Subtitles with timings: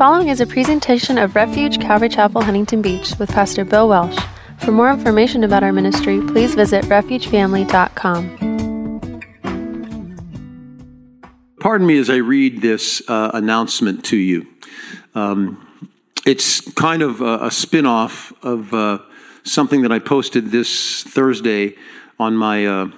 [0.00, 4.18] following is a presentation of Refuge Calvary Chapel, Huntington Beach, with Pastor Bill Welsh.
[4.56, 9.20] For more information about our ministry, please visit refugefamily.com.
[11.60, 14.46] Pardon me as I read this uh, announcement to you.
[15.14, 15.68] Um,
[16.24, 19.00] it's kind of a, a spin off of uh,
[19.42, 21.76] something that I posted this Thursday
[22.18, 22.88] on my, uh,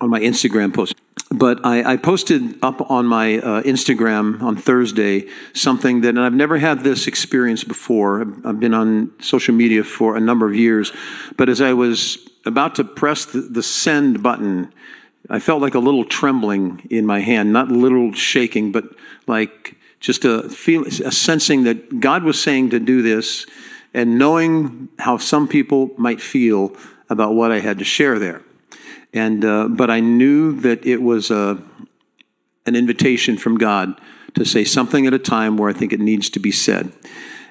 [0.00, 0.94] on my Instagram post.
[1.34, 6.34] But I, I posted up on my uh, Instagram on Thursday something that, and I've
[6.34, 8.20] never had this experience before.
[8.44, 10.92] I've been on social media for a number of years.
[11.38, 14.74] But as I was about to press the, the send button,
[15.30, 18.84] I felt like a little trembling in my hand, not little shaking, but
[19.26, 23.46] like just a feel, a sensing that God was saying to do this,
[23.94, 26.76] and knowing how some people might feel
[27.08, 28.42] about what I had to share there.
[29.12, 31.56] And uh, but I knew that it was a, uh,
[32.64, 34.00] an invitation from God
[34.34, 36.92] to say something at a time where I think it needs to be said.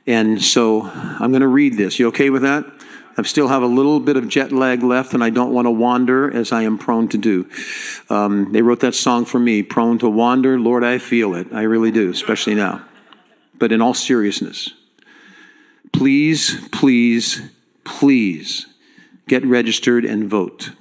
[0.08, 2.00] And so I'm going to read this.
[2.00, 2.66] You okay with that?
[3.18, 5.72] I still have a little bit of jet lag left, and I don't want to
[5.72, 7.48] wander as I am prone to do.
[8.10, 10.60] Um, they wrote that song for me, Prone to Wander.
[10.60, 11.48] Lord, I feel it.
[11.52, 12.84] I really do, especially now.
[13.60, 14.74] But in all seriousness,
[15.92, 17.42] please, please,
[17.84, 18.66] please
[19.28, 20.72] get registered and vote.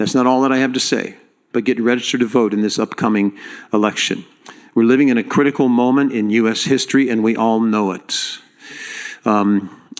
[0.00, 1.16] That's not all that I have to say,
[1.52, 3.36] but get registered to vote in this upcoming
[3.70, 4.24] election.
[4.74, 6.64] We're living in a critical moment in U.S.
[6.64, 8.38] history, and we all know it.
[9.26, 9.92] Um,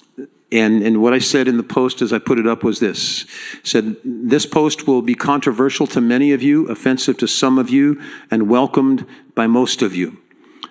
[0.51, 3.27] and, and what I said in the post as I put it up was this
[3.63, 8.01] said, This post will be controversial to many of you, offensive to some of you,
[8.31, 10.17] and welcomed by most of you.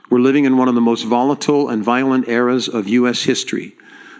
[0.09, 3.25] We're living in one of the most volatile and violent eras of U.S.
[3.25, 3.75] history.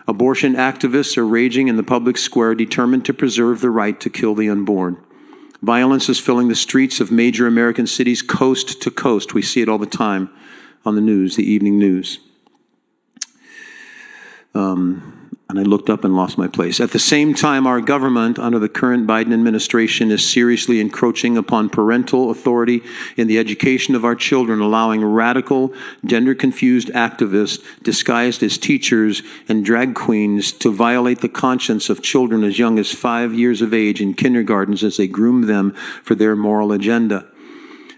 [0.10, 4.34] Abortion activists are raging in the public square, determined to preserve the right to kill
[4.34, 4.98] the unborn.
[5.62, 9.36] Violence is filling the streets of major American cities coast to coast.
[9.36, 10.32] We see it all the time
[10.84, 12.18] on the news, the evening news.
[14.56, 15.19] Um,
[15.50, 16.80] and I looked up and lost my place.
[16.80, 21.72] At the same time, our government, under the current Biden administration, is seriously encroaching upon
[21.72, 22.84] parental authority
[23.18, 25.74] in the education of our children, allowing radical,
[26.06, 32.44] gender confused activists disguised as teachers and drag queens to violate the conscience of children
[32.44, 35.72] as young as five years of age in kindergartens as they groom them
[36.04, 37.26] for their moral agenda.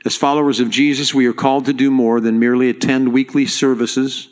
[0.05, 4.29] As followers of Jesus, we are called to do more than merely attend weekly services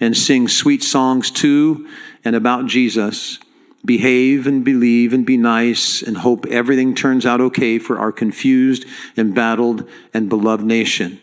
[0.00, 1.86] and sing sweet songs to
[2.24, 3.38] and about Jesus,
[3.84, 8.86] behave and believe and be nice and hope everything turns out okay for our confused,
[9.16, 11.20] embattled, and beloved nation.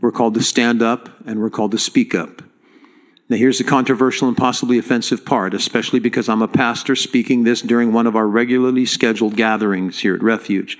[0.00, 2.42] We're called to stand up and we're called to speak up.
[3.28, 7.62] Now, here's the controversial and possibly offensive part, especially because I'm a pastor speaking this
[7.62, 10.76] during one of our regularly scheduled gatherings here at Refuge.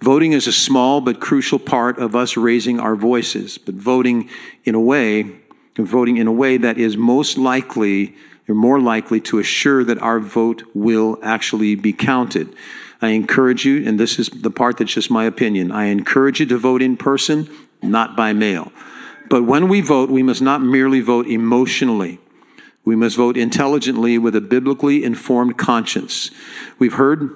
[0.00, 4.28] Voting is a small but crucial part of us raising our voices, but voting
[4.64, 5.30] in a way,
[5.76, 8.16] voting in a way that is most likely
[8.50, 12.52] you're more likely to assure that our vote will actually be counted.
[13.00, 16.46] I encourage you, and this is the part that's just my opinion, I encourage you
[16.46, 17.48] to vote in person,
[17.80, 18.72] not by mail.
[19.28, 22.18] But when we vote, we must not merely vote emotionally.
[22.84, 26.32] We must vote intelligently with a biblically informed conscience.
[26.76, 27.30] We've heard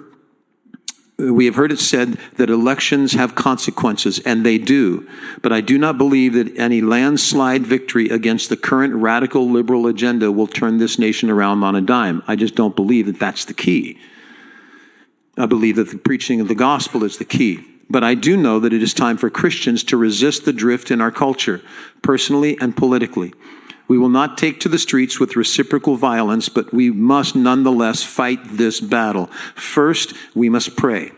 [1.19, 5.08] we have heard it said that elections have consequences, and they do.
[5.42, 10.32] But I do not believe that any landslide victory against the current radical liberal agenda
[10.32, 12.22] will turn this nation around on a dime.
[12.26, 13.98] I just don't believe that that's the key.
[15.38, 17.64] I believe that the preaching of the gospel is the key.
[17.88, 21.00] But I do know that it is time for Christians to resist the drift in
[21.00, 21.60] our culture,
[22.02, 23.34] personally and politically.
[23.87, 28.41] We will not take to the streets with reciprocal violence, but we must nonetheless fight
[28.45, 29.27] this battle.
[29.55, 31.12] First, we must pray.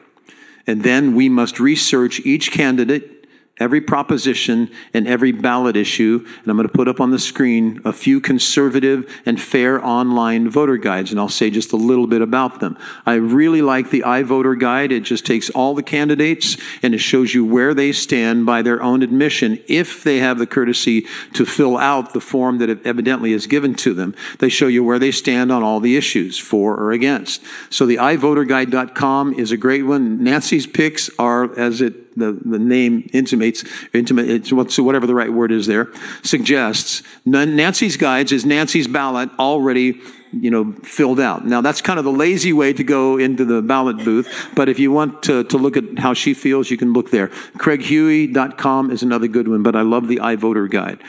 [0.67, 3.16] And then we must research each candidate
[3.59, 6.23] every proposition and every ballot issue.
[6.25, 10.51] And I'm going to put up on the screen a few conservative and fair online
[10.51, 12.77] voter guides, and I'll say just a little bit about them.
[13.07, 14.93] I really like the iVoter guide.
[14.93, 18.83] It just takes all the candidates and it shows you where they stand by their
[18.83, 23.47] own admission if they have the courtesy to fill out the form that evidently is
[23.47, 24.15] given to them.
[24.39, 27.43] They show you where they stand on all the issues, for or against.
[27.71, 30.23] So the iVoterGuide.com is a great one.
[30.23, 35.67] Nancy's picks are, as it the, the name intimates, intimate, whatever the right word is
[35.67, 35.93] there,
[36.23, 37.03] suggests.
[37.25, 40.01] Nancy's guides is Nancy's ballot already
[40.33, 41.47] you know, filled out.
[41.47, 44.79] Now, that's kind of the lazy way to go into the ballot booth, but if
[44.79, 47.29] you want to, to look at how she feels, you can look there.
[47.59, 51.03] CraigHuey.com is another good one, but I love the iVoter guide.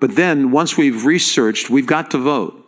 [0.00, 2.60] But then, once we've researched, we've got to vote.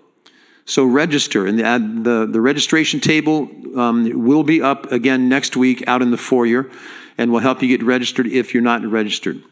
[0.65, 3.49] So register, and the, the, the registration table
[3.79, 6.71] um, will be up again next week out in the foyer
[7.19, 9.43] and will help you get registered if you're not registered.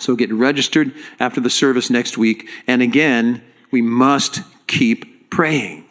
[0.00, 2.48] So get registered after the service next week.
[2.66, 5.81] And again, we must keep praying.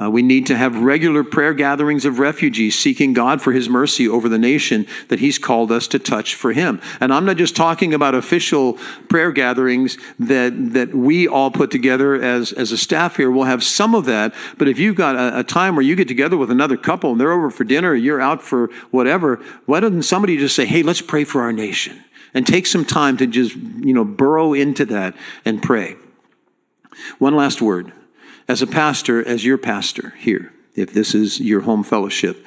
[0.00, 4.08] Uh, we need to have regular prayer gatherings of refugees seeking God for His mercy
[4.08, 6.80] over the nation that He's called us to touch for Him.
[7.00, 8.78] And I'm not just talking about official
[9.10, 13.30] prayer gatherings that, that we all put together as, as a staff here.
[13.30, 14.32] We'll have some of that.
[14.56, 17.20] But if you've got a, a time where you get together with another couple and
[17.20, 19.36] they're over for dinner, you're out for whatever,
[19.66, 22.02] why doesn't somebody just say, hey, let's pray for our nation?
[22.32, 25.14] And take some time to just, you know, burrow into that
[25.44, 25.96] and pray.
[27.18, 27.92] One last word
[28.50, 32.44] as a pastor, as your pastor here, if this is your home fellowship,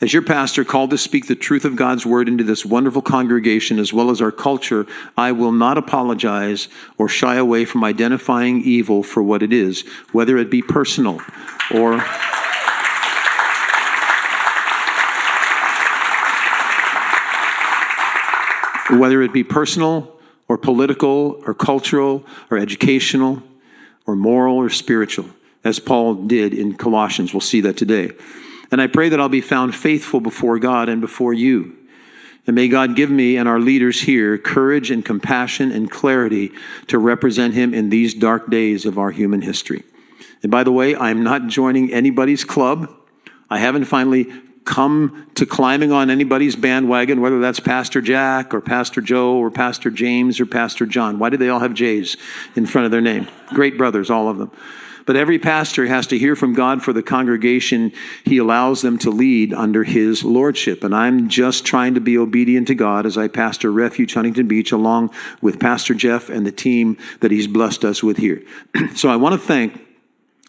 [0.00, 3.78] as your pastor called to speak the truth of God's word into this wonderful congregation
[3.78, 4.84] as well as our culture,
[5.16, 6.66] I will not apologize
[6.98, 11.20] or shy away from identifying evil for what it is, whether it be personal
[11.72, 12.04] or.
[18.90, 20.18] whether it be personal
[20.48, 23.42] or political or cultural or educational
[24.08, 25.26] or moral or spiritual,
[25.62, 27.34] as Paul did in Colossians.
[27.34, 28.10] We'll see that today.
[28.72, 31.76] And I pray that I'll be found faithful before God and before you.
[32.46, 36.52] And may God give me and our leaders here courage and compassion and clarity
[36.86, 39.84] to represent Him in these dark days of our human history.
[40.42, 42.90] And by the way, I'm not joining anybody's club.
[43.50, 44.32] I haven't finally
[44.68, 49.90] come to climbing on anybody's bandwagon, whether that's Pastor Jack or Pastor Joe or Pastor
[49.90, 51.18] James or Pastor John.
[51.18, 52.18] Why do they all have J's
[52.54, 53.28] in front of their name?
[53.48, 54.52] Great brothers, all of them.
[55.06, 57.92] But every pastor has to hear from God for the congregation
[58.26, 60.84] he allows them to lead under his lordship.
[60.84, 64.70] And I'm just trying to be obedient to God as I pastor Refuge Huntington Beach
[64.70, 65.10] along
[65.40, 68.42] with Pastor Jeff and the team that he's blessed us with here.
[68.94, 69.87] so I want to thank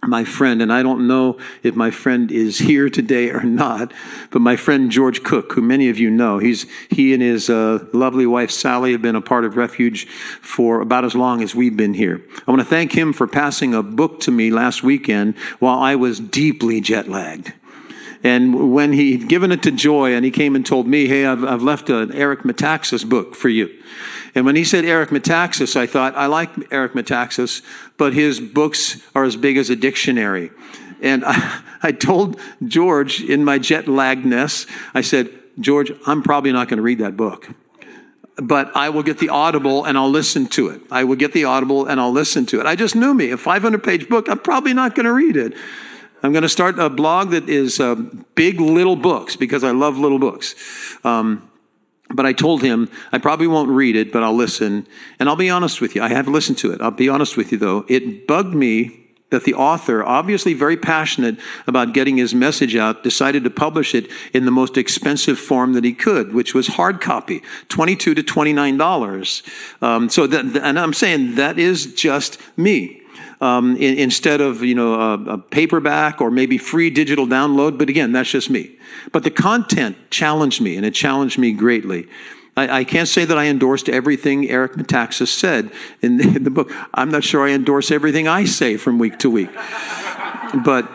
[0.08, 3.94] my friend, and I don't know if my friend is here today or not,
[4.32, 7.86] but my friend George Cook, who many of you know, he's he and his uh,
[7.94, 10.08] lovely wife Sally have been a part of Refuge
[10.42, 12.22] for about as long as we've been here.
[12.48, 15.96] I want to thank him for passing a book to me last weekend while I
[15.96, 17.54] was deeply jet lagged.
[18.24, 21.44] And when he'd given it to Joy, and he came and told me, "Hey, I've,
[21.44, 23.70] I've left an Eric Metaxas book for you."
[24.36, 27.62] And when he said Eric Metaxas, I thought, I like Eric Metaxas,
[27.98, 30.52] but his books are as big as a dictionary.
[31.02, 35.30] And I, I told George in my jet laggedness, I said,
[35.60, 37.50] George, I'm probably not going to read that book.
[38.38, 40.82] But I will get the audible and I'll listen to it.
[40.90, 42.66] I will get the audible and I'll listen to it.
[42.66, 43.32] I just knew me.
[43.32, 45.54] A 500 page book, I'm probably not going to read it.
[46.22, 47.96] I'm going to start a blog that is uh,
[48.36, 50.56] big little books because I love little books.
[51.04, 51.50] Um,
[52.10, 54.88] but I told him, I probably won't read it, but I'll listen.
[55.20, 56.02] And I'll be honest with you.
[56.02, 56.82] I have listened to it.
[56.82, 57.86] I'll be honest with you, though.
[57.88, 58.96] It bugged me
[59.30, 61.38] that the author, obviously very passionate
[61.68, 65.84] about getting his message out, decided to publish it in the most expensive form that
[65.84, 69.44] he could, which was hard copy, twenty-two to twenty-nine dollars.
[69.84, 72.99] Um, so, that, and I'm saying that is just me
[73.42, 77.78] um, in, instead of you know a, a paperback or maybe free digital download.
[77.78, 78.78] But again, that's just me.
[79.12, 82.08] But the content challenged me, and it challenged me greatly.
[82.58, 85.72] I, I can't say that I endorsed everything Eric Metaxas said
[86.02, 86.72] in the, in the book.
[86.94, 89.50] I'm not sure I endorse everything I say from week to week.
[90.66, 90.90] but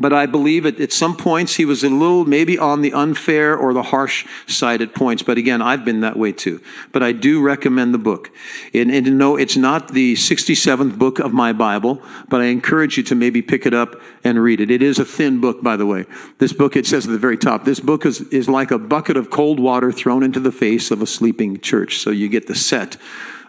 [0.00, 3.56] but I believe at, at some points he was a little maybe on the unfair
[3.56, 5.22] or the harsh side at points.
[5.22, 6.60] But again, I've been that way too.
[6.92, 8.30] But I do recommend the book.
[8.74, 13.02] And, and no, it's not the 67th book of my Bible, but I encourage you
[13.04, 14.70] to maybe pick it up and read it.
[14.70, 16.04] It is a thin book, by the way.
[16.38, 19.16] This book, it says at the very top, this book is, is like a bucket
[19.16, 21.98] of cold water thrown into the face of a sleeping church.
[21.98, 22.96] So you get the set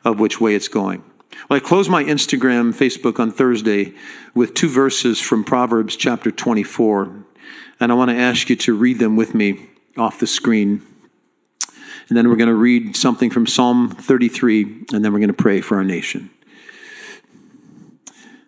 [0.04, 1.04] of which way it's going.
[1.50, 3.94] Well, I close my Instagram, Facebook on Thursday
[4.34, 7.26] with two verses from Proverbs chapter 24,
[7.80, 9.68] and I want to ask you to read them with me
[9.98, 10.82] off the screen.
[12.08, 15.34] And then we're going to read something from Psalm 33, and then we're going to
[15.34, 16.32] pray for our nation.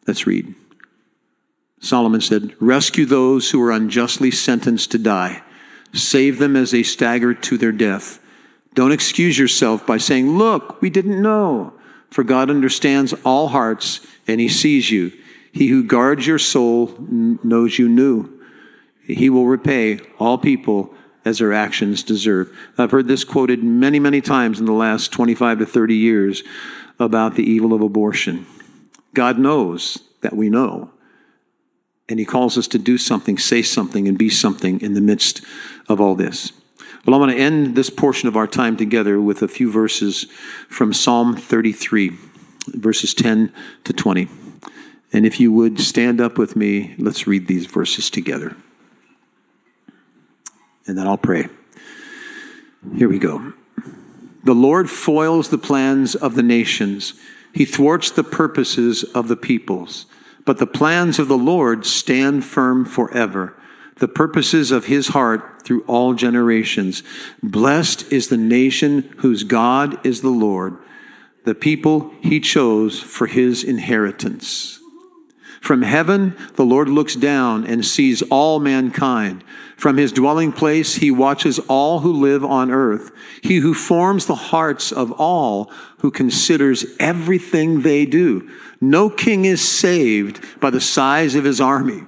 [0.07, 0.55] Let's read.
[1.79, 5.43] Solomon said, Rescue those who are unjustly sentenced to die.
[5.93, 8.19] Save them as they stagger to their death.
[8.73, 11.73] Don't excuse yourself by saying, Look, we didn't know.
[12.11, 15.11] For God understands all hearts and he sees you.
[15.53, 18.29] He who guards your soul knows you knew.
[19.05, 20.93] He will repay all people
[21.25, 22.55] as their actions deserve.
[22.77, 26.43] I've heard this quoted many, many times in the last 25 to 30 years
[26.99, 28.45] about the evil of abortion.
[29.13, 30.91] God knows that we know.
[32.09, 35.41] And He calls us to do something, say something, and be something in the midst
[35.87, 36.51] of all this.
[37.05, 40.25] Well, I want to end this portion of our time together with a few verses
[40.69, 42.15] from Psalm 33,
[42.67, 43.51] verses 10
[43.85, 44.27] to 20.
[45.11, 48.55] And if you would stand up with me, let's read these verses together.
[50.85, 51.47] And then I'll pray.
[52.95, 53.53] Here we go.
[54.43, 57.13] The Lord foils the plans of the nations,
[57.53, 60.05] he thwarts the purposes of the peoples.
[60.45, 63.55] But the plans of the Lord stand firm forever,
[64.01, 67.03] the purposes of his heart through all generations.
[67.43, 70.75] Blessed is the nation whose God is the Lord,
[71.45, 74.79] the people he chose for his inheritance.
[75.61, 79.43] From heaven, the Lord looks down and sees all mankind.
[79.77, 83.11] From his dwelling place, he watches all who live on earth.
[83.43, 88.49] He who forms the hearts of all, who considers everything they do.
[88.81, 92.07] No king is saved by the size of his army.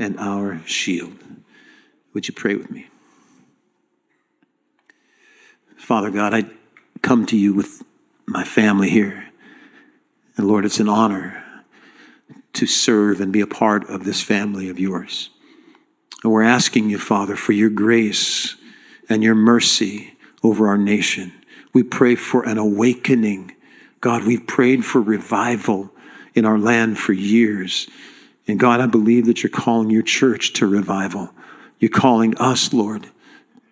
[0.00, 1.12] and our shield.
[2.14, 2.86] Would you pray with me?
[5.76, 6.44] Father God, I
[7.02, 7.82] come to you with
[8.26, 9.28] my family here.
[10.36, 11.44] And Lord, it's an honor
[12.54, 15.30] to serve and be a part of this family of yours.
[16.22, 18.56] And we're asking you, Father, for your grace
[19.08, 21.32] and your mercy over our nation.
[21.72, 23.52] We pray for an awakening.
[24.00, 25.90] God, we've prayed for revival
[26.34, 27.86] in our land for years.
[28.50, 31.30] And God, I believe that you're calling your church to revival.
[31.78, 33.08] You're calling us, Lord,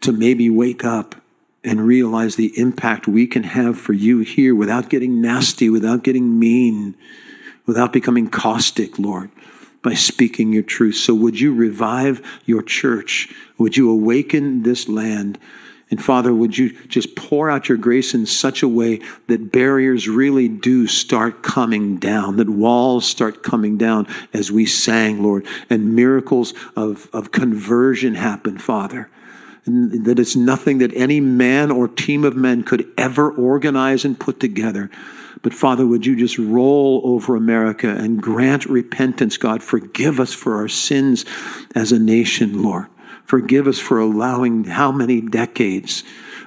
[0.03, 1.17] to maybe wake up
[1.65, 6.39] and realize the impact we can have for you here without getting nasty, without getting
[6.39, 6.95] mean,
[7.67, 9.31] without becoming caustic, Lord,
[9.83, 10.95] by speaking your truth.
[10.95, 13.35] So would you revive your church?
[13.59, 15.41] Would you awaken this land?
[15.91, 20.07] And Father, would you just pour out your grace in such a way that barriers
[20.07, 25.95] really do start coming down, that walls start coming down as we sang, Lord, and
[25.95, 29.09] miracles of, of conversion happen, Father
[29.69, 34.41] that it's nothing that any man or team of men could ever organize and put
[34.41, 34.91] together.
[35.43, 39.63] But Father, would you just roll over America and grant repentance, God?
[39.63, 41.25] Forgive us for our sins
[41.75, 42.87] as a nation, Lord.
[43.29, 46.03] Forgive us for allowing how many decades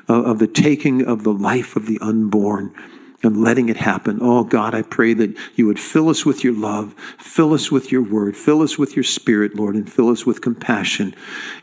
[0.08, 2.74] of, the taking of the life of the unborn
[3.22, 4.18] and letting it happen.
[4.20, 7.92] Oh God, I pray that you would fill us with your love, fill us with
[7.92, 11.14] your word, fill us with your spirit, Lord, and fill us with compassion.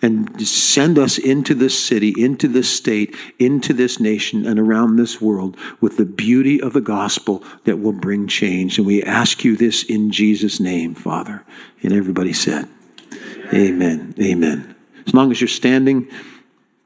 [0.03, 5.21] And send us into this city, into this state, into this nation, and around this
[5.21, 8.79] world with the beauty of the gospel that will bring change.
[8.79, 11.45] And we ask you this in Jesus' name, Father.
[11.83, 12.69] And everybody said,
[13.53, 14.15] Amen.
[14.15, 14.15] Amen.
[14.21, 14.75] Amen.
[15.09, 16.07] As long as you're standing,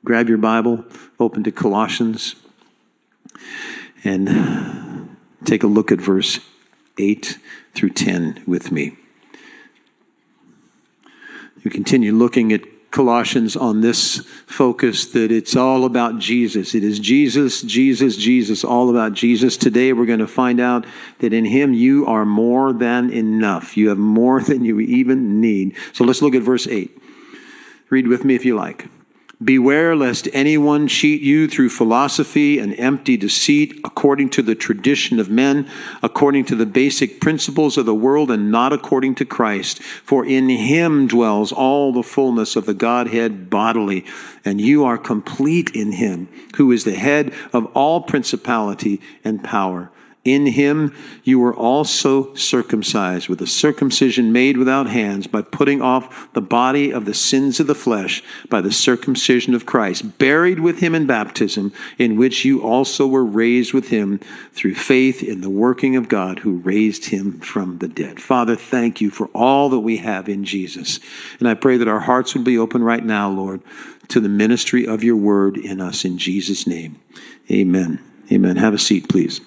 [0.05, 0.85] grab your Bible,
[1.19, 2.37] open to Colossians
[4.05, 6.38] and take a look at verse
[6.99, 7.37] 8
[7.75, 8.97] through 10 with me.
[11.64, 12.61] You continue looking at
[12.93, 16.76] Colossians on this focus that it's all about Jesus.
[16.76, 19.57] It is Jesus, Jesus, Jesus, all about Jesus.
[19.57, 20.87] Today we're going to find out
[21.19, 23.76] that in Him you are more than enough.
[23.76, 25.75] You have more than you even need.
[25.93, 27.00] So let's look at verse 8.
[27.93, 28.89] Read with me if you like.
[29.45, 35.29] Beware lest anyone cheat you through philosophy and empty deceit, according to the tradition of
[35.29, 35.69] men,
[36.03, 39.83] according to the basic principles of the world, and not according to Christ.
[39.83, 44.07] For in him dwells all the fullness of the Godhead bodily,
[44.43, 49.92] and you are complete in him, who is the head of all principality and power.
[50.25, 56.33] In him you were also circumcised with a circumcision made without hands by putting off
[56.33, 60.79] the body of the sins of the flesh by the circumcision of Christ, buried with
[60.79, 64.21] him in baptism, in which you also were raised with him
[64.52, 68.23] through faith in the working of God who raised him from the dead.
[68.23, 71.00] Father, thank you for all that we have in Jesus.
[71.41, 73.61] And I pray that our hearts would be open right now, Lord,
[74.07, 77.00] to the ministry of your word in us in Jesus' name.
[77.50, 77.99] Amen.
[78.31, 78.55] Amen.
[78.57, 79.41] Have a seat, please.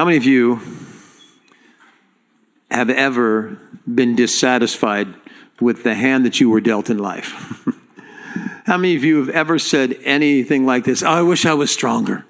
[0.00, 0.62] How many of you
[2.70, 5.08] have ever been dissatisfied
[5.60, 7.68] with the hand that you were dealt in life?
[8.64, 11.02] How many of you have ever said anything like this?
[11.02, 12.24] Oh, I wish I was stronger.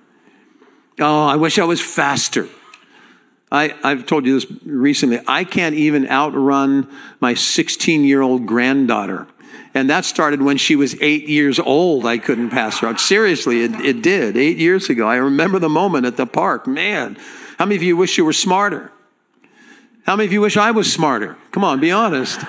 [0.99, 2.49] Oh, I wish I was faster.
[3.53, 5.21] I, have told you this recently.
[5.29, 9.29] I can't even outrun my 16 year old granddaughter.
[9.75, 12.05] And that started when she was eight years old.
[12.05, 12.99] I couldn't pass her out.
[12.99, 14.37] Seriously, it, it did.
[14.37, 15.07] Eight years ago.
[15.07, 16.67] I remember the moment at the park.
[16.67, 17.17] Man,
[17.61, 18.91] how many of you wish you were smarter?
[20.07, 21.37] How many of you wish I was smarter?
[21.51, 22.41] Come on, be honest.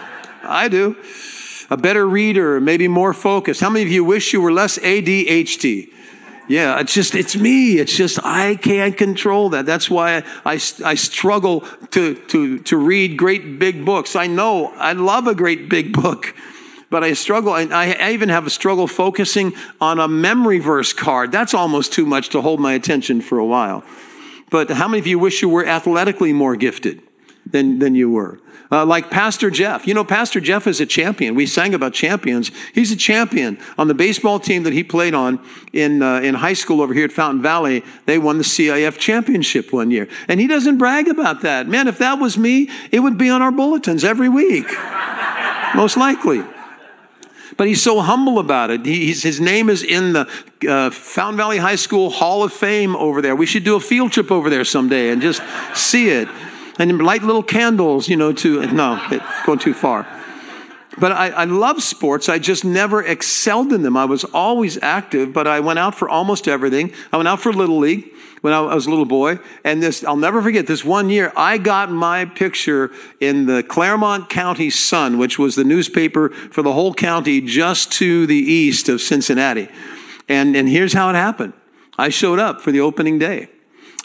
[0.41, 0.95] I do.
[1.69, 3.59] A better reader, maybe more focused.
[3.59, 5.89] How many of you wish you were less ADHD?
[6.47, 7.77] Yeah, it's just, it's me.
[7.77, 9.65] It's just, I can't control that.
[9.65, 10.53] That's why I,
[10.85, 14.15] I, struggle to, to, to read great big books.
[14.15, 16.33] I know I love a great big book,
[16.89, 17.53] but I struggle.
[17.57, 21.33] And I, I even have a struggle focusing on a memory verse card.
[21.33, 23.83] That's almost too much to hold my attention for a while.
[24.51, 27.01] But how many of you wish you were athletically more gifted
[27.47, 28.39] than, than you were?
[28.71, 29.85] Uh, like Pastor Jeff.
[29.87, 31.35] You know, Pastor Jeff is a champion.
[31.35, 32.51] We sang about champions.
[32.73, 33.57] He's a champion.
[33.77, 37.05] On the baseball team that he played on in, uh, in high school over here
[37.05, 40.07] at Fountain Valley, they won the CIF championship one year.
[40.27, 41.67] And he doesn't brag about that.
[41.67, 44.67] Man, if that was me, it would be on our bulletins every week.
[45.75, 46.43] Most likely.
[47.57, 48.85] But he's so humble about it.
[48.85, 50.27] His name is in the
[50.67, 53.35] uh, Fountain Valley High School Hall of Fame over there.
[53.35, 55.41] We should do a field trip over there someday and just
[55.73, 56.27] see it
[56.79, 60.07] and light little candles, you know, to, no, it, going too far.
[60.97, 62.27] But I, I love sports.
[62.27, 63.95] I just never excelled in them.
[63.95, 66.93] I was always active, but I went out for almost everything.
[67.13, 69.39] I went out for Little League when I was a little boy.
[69.63, 74.29] And this, I'll never forget this one year, I got my picture in the Clermont
[74.29, 79.01] County Sun, which was the newspaper for the whole county just to the east of
[79.01, 79.69] Cincinnati.
[80.27, 81.53] And, and here's how it happened.
[81.97, 83.49] I showed up for the opening day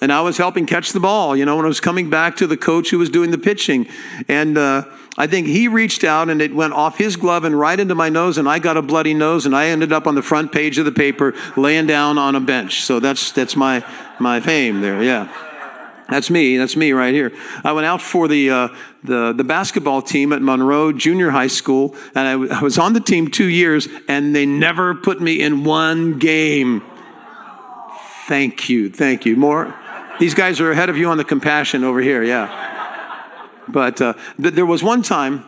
[0.00, 2.47] and I was helping catch the ball, you know, when I was coming back to
[2.47, 3.88] the coach who was doing the pitching.
[4.29, 4.85] And uh,
[5.17, 8.11] I think he reached out and it went off his glove and right into my
[8.11, 10.76] nose, and I got a bloody nose, and I ended up on the front page
[10.79, 12.83] of the paper laying down on a bench.
[12.83, 13.85] So that's, that's my,
[14.21, 15.29] my fame there, yeah.
[16.09, 16.57] That's me.
[16.57, 17.33] That's me right here.
[17.65, 18.69] I went out for the, uh,
[19.03, 22.93] the, the basketball team at Monroe Junior High School, and I, w- I was on
[22.93, 26.85] the team two years, and they never put me in one game.
[28.29, 28.88] Thank you.
[28.88, 29.37] Thank you.
[29.37, 29.75] More.
[30.18, 32.75] These guys are ahead of you on the compassion over here, yeah.
[33.68, 35.44] But uh, th- there was one time,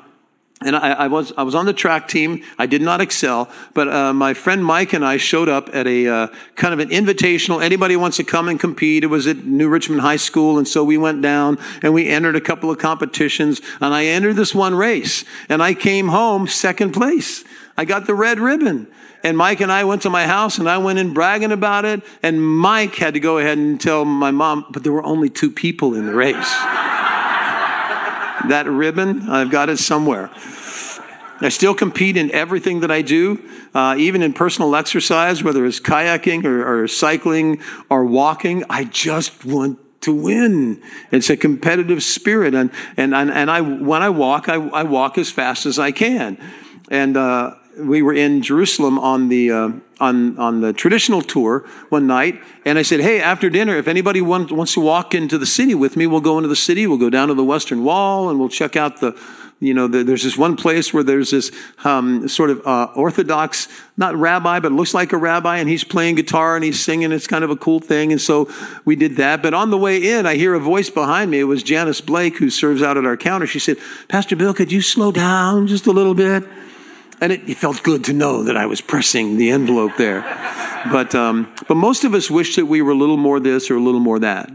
[0.60, 2.44] and I, I, was, I was on the track team.
[2.58, 6.06] I did not excel, but uh, my friend Mike and I showed up at a
[6.06, 7.62] uh, kind of an invitational.
[7.62, 9.04] Anybody wants to come and compete?
[9.04, 12.36] It was at New Richmond High School, and so we went down and we entered
[12.36, 13.62] a couple of competitions.
[13.80, 17.44] And I entered this one race, and I came home second place.
[17.78, 18.88] I got the red ribbon.
[19.22, 22.02] And Mike and I went to my house and I went in bragging about it.
[22.24, 25.50] And Mike had to go ahead and tell my mom, but there were only two
[25.50, 26.34] people in the race.
[28.48, 30.28] that ribbon, I've got it somewhere.
[31.40, 35.78] I still compete in everything that I do, uh, even in personal exercise, whether it's
[35.78, 38.64] kayaking or, or cycling or walking.
[38.68, 40.82] I just want to win.
[41.12, 42.54] It's a competitive spirit.
[42.54, 46.38] And, and, and I, when I walk, I, I walk as fast as I can.
[46.90, 52.06] And uh, we were in Jerusalem on the uh, on on the traditional tour one
[52.06, 55.46] night, and I said, "Hey, after dinner, if anybody want, wants to walk into the
[55.46, 56.86] city with me, we'll go into the city.
[56.86, 59.18] We'll go down to the Western Wall, and we'll check out the."
[59.60, 61.50] You know, the, there's this one place where there's this
[61.82, 66.14] um, sort of uh, Orthodox, not rabbi, but looks like a rabbi, and he's playing
[66.14, 67.10] guitar and he's singing.
[67.10, 68.12] It's kind of a cool thing.
[68.12, 68.48] And so
[68.84, 69.42] we did that.
[69.42, 71.40] But on the way in, I hear a voice behind me.
[71.40, 73.48] It was Janice Blake, who serves out at our counter.
[73.48, 76.44] She said, Pastor Bill, could you slow down just a little bit?
[77.20, 80.22] And it, it, felt good to know that I was pressing the envelope there.
[80.92, 83.76] But, um, but most of us wish that we were a little more this or
[83.76, 84.52] a little more that.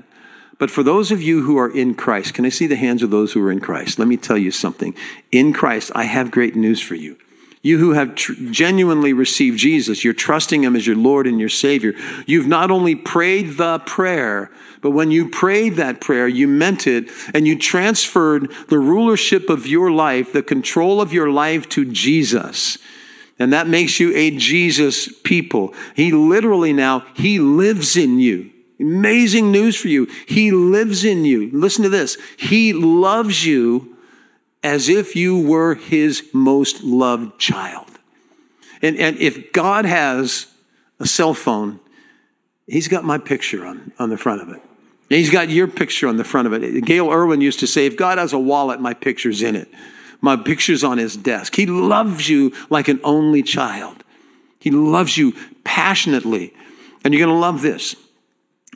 [0.59, 3.09] But for those of you who are in Christ, can I see the hands of
[3.09, 3.99] those who are in Christ?
[3.99, 4.95] Let me tell you something.
[5.31, 7.17] In Christ, I have great news for you.
[7.63, 11.49] You who have tr- genuinely received Jesus, you're trusting Him as your Lord and your
[11.49, 11.93] Savior.
[12.27, 17.09] You've not only prayed the prayer, but when you prayed that prayer, you meant it
[17.33, 22.77] and you transferred the rulership of your life, the control of your life to Jesus.
[23.39, 25.73] And that makes you a Jesus people.
[25.95, 28.51] He literally now, He lives in you.
[28.77, 30.09] Amazing news for you.
[30.27, 31.49] He lives in you.
[31.53, 32.17] Listen to this.
[32.37, 33.92] He loves you
[34.63, 37.87] as if you were his most loved child.
[38.81, 40.47] And, and if God has
[40.99, 41.79] a cell phone,
[42.67, 44.61] he's got my picture on, on the front of it.
[45.09, 46.85] And he's got your picture on the front of it.
[46.85, 49.69] Gayle Erwin used to say, if God has a wallet, my picture's in it.
[50.21, 51.55] My picture's on his desk.
[51.55, 54.03] He loves you like an only child.
[54.59, 55.33] He loves you
[55.65, 56.53] passionately.
[57.03, 57.97] And you're going to love this.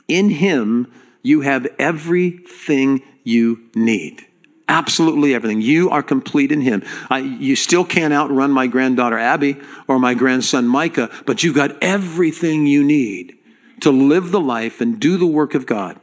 [0.06, 4.27] In him, you have everything you need.
[4.68, 5.62] Absolutely everything.
[5.62, 6.84] You are complete in Him.
[7.08, 11.82] I, you still can't outrun my granddaughter Abby or my grandson Micah, but you've got
[11.82, 13.38] everything you need
[13.80, 15.98] to live the life and do the work of God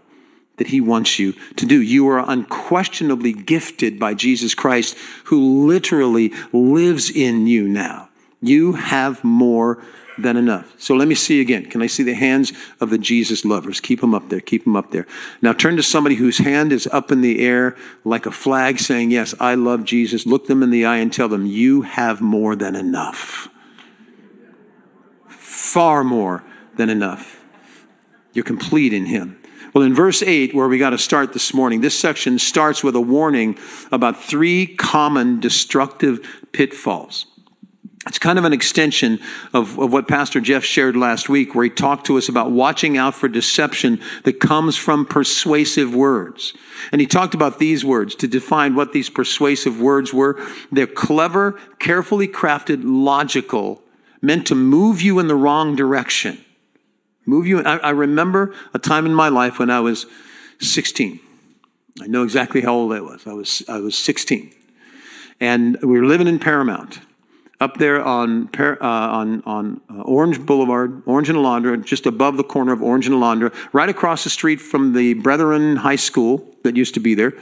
[0.57, 1.79] that He wants you to do.
[1.81, 8.09] You are unquestionably gifted by Jesus Christ, who literally lives in you now.
[8.41, 9.83] You have more
[10.17, 10.73] than enough.
[10.79, 11.65] So let me see again.
[11.65, 13.79] Can I see the hands of the Jesus lovers?
[13.79, 14.39] Keep them up there.
[14.39, 15.05] Keep them up there.
[15.41, 19.11] Now turn to somebody whose hand is up in the air like a flag saying,
[19.11, 20.25] Yes, I love Jesus.
[20.25, 23.49] Look them in the eye and tell them, You have more than enough.
[25.27, 26.43] Far more
[26.75, 27.43] than enough.
[28.33, 29.39] You're complete in Him.
[29.73, 32.95] Well, in verse 8, where we got to start this morning, this section starts with
[32.95, 33.57] a warning
[33.91, 37.25] about three common destructive pitfalls.
[38.07, 39.19] It's kind of an extension
[39.51, 42.97] of, of what Pastor Jeff shared last week, where he talked to us about watching
[42.97, 46.53] out for deception that comes from persuasive words.
[46.91, 50.39] And he talked about these words to define what these persuasive words were.
[50.71, 53.81] They're clever, carefully crafted, logical,
[54.21, 56.43] meant to move you in the wrong direction.
[57.25, 57.63] Move you.
[57.63, 60.05] I, I remember a time in my life when I was
[60.59, 61.19] 16.
[62.01, 63.25] I know exactly how old I was.
[63.25, 64.53] I was, I was 16.
[65.39, 66.99] And we were living in Paramount
[67.59, 72.43] up there on uh, on on uh, Orange Boulevard, Orange and Alondra, just above the
[72.43, 76.75] corner of Orange and Alondra, right across the street from the Brethren High School that
[76.75, 77.33] used to be there,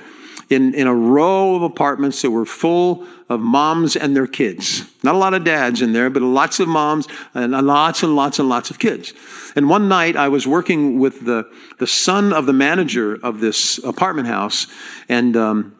[0.49, 4.85] in in a row of apartments that were full of moms and their kids.
[5.01, 8.39] Not a lot of dads in there, but lots of moms and lots and lots
[8.39, 9.13] and lots of kids.
[9.55, 11.49] And one night I was working with the
[11.79, 14.67] the son of the manager of this apartment house,
[15.09, 15.35] and.
[15.35, 15.75] Um,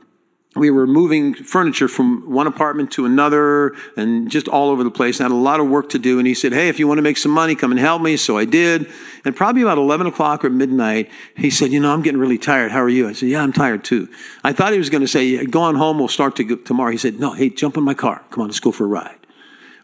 [0.56, 5.20] we were moving furniture from one apartment to another and just all over the place.
[5.20, 6.20] I had a lot of work to do.
[6.20, 8.18] And he said, Hey, if you want to make some money, come and help me.
[8.18, 8.88] So I did.
[9.26, 12.72] And probably about 11 o'clock or midnight, he said, You know, I'm getting really tired.
[12.72, 13.10] How are you?
[13.10, 14.08] I said, Yeah, I'm tired too.
[14.44, 15.98] I thought he was going to say, Go on home.
[15.98, 16.92] We'll start to tomorrow.
[16.92, 18.24] He said, No, hey, jump in my car.
[18.30, 19.18] Come on, let's go for a ride.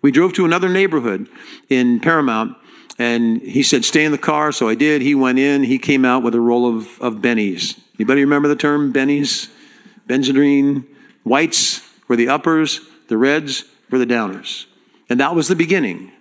[0.01, 1.27] We drove to another neighborhood
[1.69, 2.55] in Paramount.
[2.99, 4.51] And he said, Stay in the car.
[4.51, 5.01] So I did.
[5.01, 5.63] He went in.
[5.63, 7.79] He came out with a roll of, of bennies.
[7.97, 9.49] Anybody remember the term bennies?
[10.09, 10.85] Benzedrine,
[11.23, 14.65] whites were the uppers, the reds were the downers.
[15.09, 16.11] And that was the beginning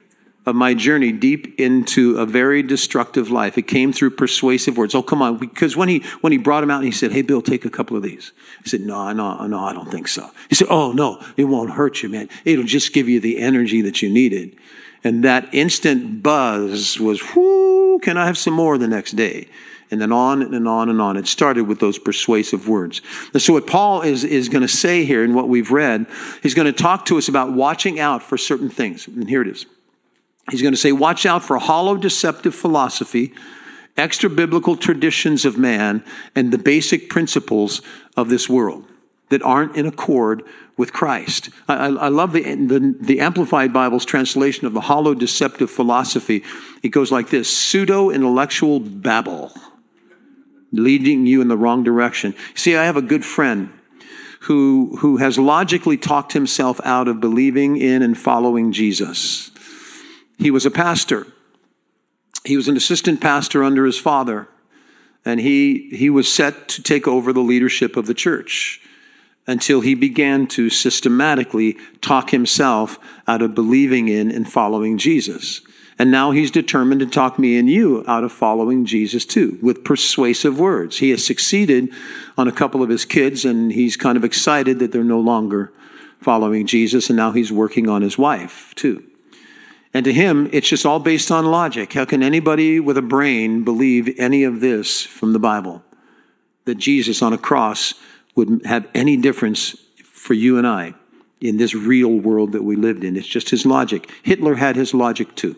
[0.46, 3.58] of my journey deep into a very destructive life.
[3.58, 4.94] It came through persuasive words.
[4.94, 5.38] Oh, come on.
[5.38, 7.70] Because when he, when he brought him out, and he said, Hey, Bill, take a
[7.70, 8.32] couple of these.
[8.64, 10.30] I said, No, no, no, I don't think so.
[10.48, 12.28] He said, Oh, no, it won't hurt you, man.
[12.44, 14.56] It'll just give you the energy that you needed.
[15.04, 19.48] And that instant buzz was, whoo, can I have some more the next day?
[19.90, 21.16] And then on and on and on.
[21.16, 23.00] It started with those persuasive words.
[23.32, 26.06] And so, what Paul is, is going to say here in what we've read,
[26.42, 29.06] he's going to talk to us about watching out for certain things.
[29.06, 29.66] And here it is.
[30.50, 33.34] He's going to say, Watch out for hollow, deceptive philosophy,
[33.96, 37.82] extra biblical traditions of man, and the basic principles
[38.16, 38.84] of this world
[39.30, 40.42] that aren't in accord
[40.76, 41.50] with Christ.
[41.68, 46.44] I, I love the, the, the, Amplified Bible's translation of the hollow, deceptive philosophy.
[46.82, 49.52] It goes like this pseudo intellectual babble
[50.72, 52.34] leading you in the wrong direction.
[52.54, 53.72] See, I have a good friend
[54.40, 59.50] who, who has logically talked himself out of believing in and following Jesus.
[60.38, 61.26] He was a pastor.
[62.44, 64.48] He was an assistant pastor under his father,
[65.24, 68.80] and he, he was set to take over the leadership of the church
[69.46, 75.62] until he began to systematically talk himself out of believing in and following Jesus.
[75.98, 79.84] And now he's determined to talk me and you out of following Jesus too, with
[79.84, 80.98] persuasive words.
[80.98, 81.92] He has succeeded
[82.36, 85.72] on a couple of his kids, and he's kind of excited that they're no longer
[86.20, 89.02] following Jesus, and now he's working on his wife too.
[89.92, 91.94] And to him, it's just all based on logic.
[91.94, 95.82] How can anybody with a brain believe any of this from the Bible?
[96.66, 97.94] That Jesus on a cross
[98.36, 100.94] would have any difference for you and I
[101.40, 103.16] in this real world that we lived in.
[103.16, 104.10] It's just his logic.
[104.22, 105.56] Hitler had his logic too.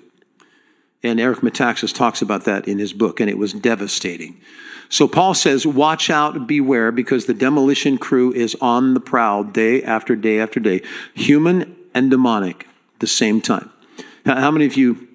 [1.02, 4.40] And Eric Metaxas talks about that in his book, and it was devastating.
[4.90, 9.82] So Paul says, Watch out, beware, because the demolition crew is on the prowl day
[9.82, 10.82] after day after day,
[11.14, 12.66] human and demonic,
[12.98, 13.70] the same time.
[14.26, 15.08] How many of you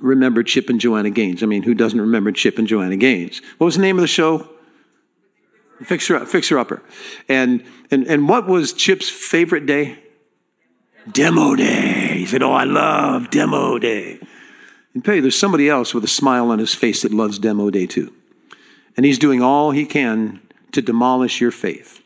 [0.00, 1.42] remember Chip and Joanna Gaines?
[1.42, 3.42] I mean, who doesn't remember Chip and Joanna Gaines?
[3.58, 4.48] What was the name of the show?
[5.82, 6.82] Fixer, Fixer Upper.
[7.28, 9.98] And, and, and what was Chip's favorite day?
[11.10, 12.18] Demo day.
[12.18, 14.20] He said, Oh, I love demo day.
[14.94, 17.86] And pay, there's somebody else with a smile on his face that loves demo day
[17.86, 18.12] too.
[18.96, 20.40] And he's doing all he can
[20.72, 22.02] to demolish your faith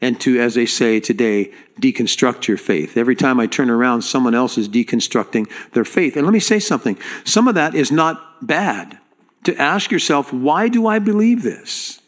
[0.00, 2.96] and to, as they say today, deconstruct your faith.
[2.96, 6.16] Every time I turn around, someone else is deconstructing their faith.
[6.16, 8.98] And let me say something some of that is not bad.
[9.44, 12.00] To ask yourself, why do I believe this?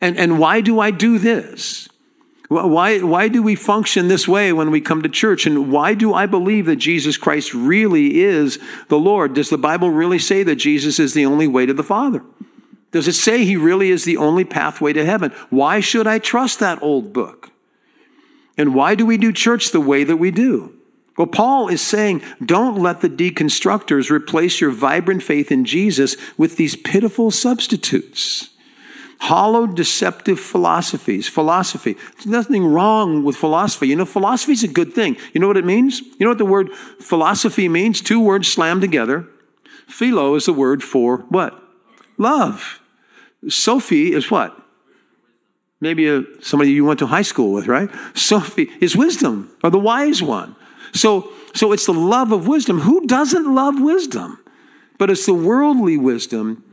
[0.00, 1.88] And, and why do I do this?
[2.48, 5.46] Why, why do we function this way when we come to church?
[5.46, 9.34] And why do I believe that Jesus Christ really is the Lord?
[9.34, 12.22] Does the Bible really say that Jesus is the only way to the Father?
[12.92, 15.32] Does it say he really is the only pathway to heaven?
[15.50, 17.50] Why should I trust that old book?
[18.56, 20.72] And why do we do church the way that we do?
[21.18, 26.56] Well, Paul is saying, don't let the deconstructors replace your vibrant faith in Jesus with
[26.56, 28.50] these pitiful substitutes
[29.18, 31.28] hollow, deceptive philosophies.
[31.28, 31.96] Philosophy.
[32.14, 33.88] There's nothing wrong with philosophy.
[33.88, 35.16] You know, philosophy is a good thing.
[35.32, 36.00] You know what it means?
[36.00, 38.00] You know what the word philosophy means?
[38.00, 39.26] Two words slammed together.
[39.88, 41.60] Philo is the word for what?
[42.18, 42.80] Love.
[43.48, 44.56] Sophie is what?
[45.80, 47.90] Maybe a, somebody you went to high school with, right?
[48.14, 50.56] Sophie is wisdom or the wise one.
[50.92, 52.80] So, so it's the love of wisdom.
[52.80, 54.38] Who doesn't love wisdom?
[54.98, 56.64] But it's the worldly wisdom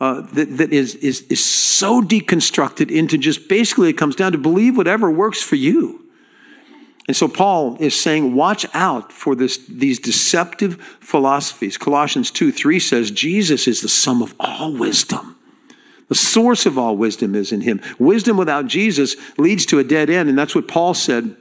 [0.00, 4.38] uh, that, that is, is, is so deconstructed into just basically it comes down to
[4.38, 6.02] believe whatever works for you.
[7.08, 11.78] And so Paul is saying, watch out for this, these deceptive philosophies.
[11.78, 15.36] Colossians 2 3 says, Jesus is the sum of all wisdom.
[16.08, 17.80] The source of all wisdom is in him.
[17.98, 21.36] Wisdom without Jesus leads to a dead end, and that's what Paul said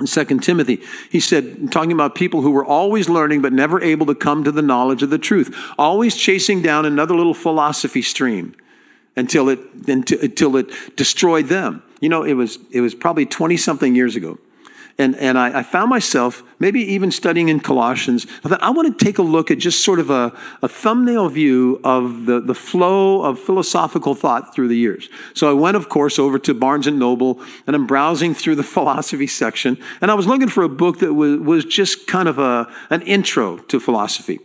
[0.00, 0.82] in 2 Timothy.
[1.10, 4.52] He said, talking about people who were always learning but never able to come to
[4.52, 8.54] the knowledge of the truth, always chasing down another little philosophy stream
[9.16, 11.82] until it, until it destroyed them.
[12.00, 14.38] You know, it was, it was probably 20 something years ago
[14.98, 18.26] and, and I, I, found myself maybe even studying in Colossians.
[18.44, 21.28] I thought I want to take a look at just sort of a, a thumbnail
[21.28, 25.08] view of the, the flow of philosophical thought through the years.
[25.34, 28.62] So I went, of course, over to Barnes and Noble and I'm browsing through the
[28.74, 29.78] philosophy section.
[30.00, 33.02] And I was looking for a book that was, was just kind of a, an
[33.02, 34.40] intro to philosophy.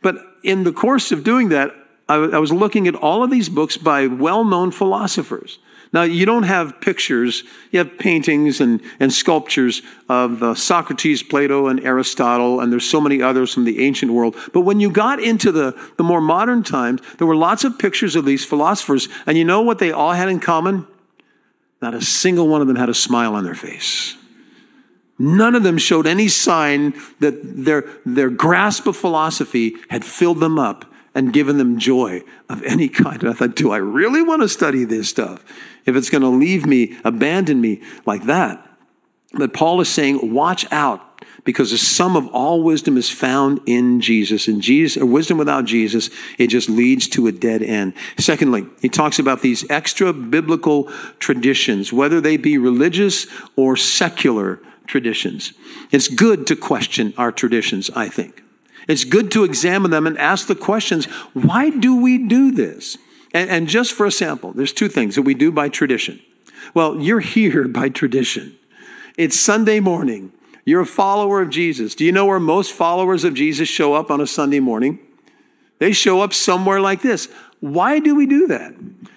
[0.00, 1.74] But in the course of doing that,
[2.08, 5.58] I, I was looking at all of these books by well known philosophers.
[5.92, 11.68] Now, you don't have pictures, you have paintings and, and sculptures of uh, Socrates, Plato,
[11.68, 14.36] and Aristotle, and there's so many others from the ancient world.
[14.52, 18.16] But when you got into the, the more modern times, there were lots of pictures
[18.16, 20.86] of these philosophers, and you know what they all had in common?
[21.80, 24.16] Not a single one of them had a smile on their face.
[25.18, 30.58] None of them showed any sign that their, their grasp of philosophy had filled them
[30.58, 33.22] up and given them joy of any kind.
[33.22, 35.44] And I thought, do I really want to study this stuff?
[35.88, 38.64] if it's going to leave me, abandon me like that.
[39.32, 41.04] But Paul is saying, watch out
[41.44, 44.48] because the sum of all wisdom is found in Jesus.
[44.48, 47.94] And Jesus, wisdom without Jesus, it just leads to a dead end.
[48.18, 50.84] Secondly, he talks about these extra biblical
[51.18, 55.54] traditions, whether they be religious or secular traditions.
[55.90, 58.42] It's good to question our traditions, I think.
[58.88, 62.96] It's good to examine them and ask the questions why do we do this?
[63.34, 66.20] And, and just for a sample, there's two things that we do by tradition.
[66.74, 68.56] Well, you're here by tradition.
[69.16, 70.32] It's Sunday morning.
[70.64, 71.94] You're a follower of Jesus.
[71.94, 74.98] Do you know where most followers of Jesus show up on a Sunday morning?
[75.78, 77.28] They show up somewhere like this.
[77.60, 78.74] Why do we do that?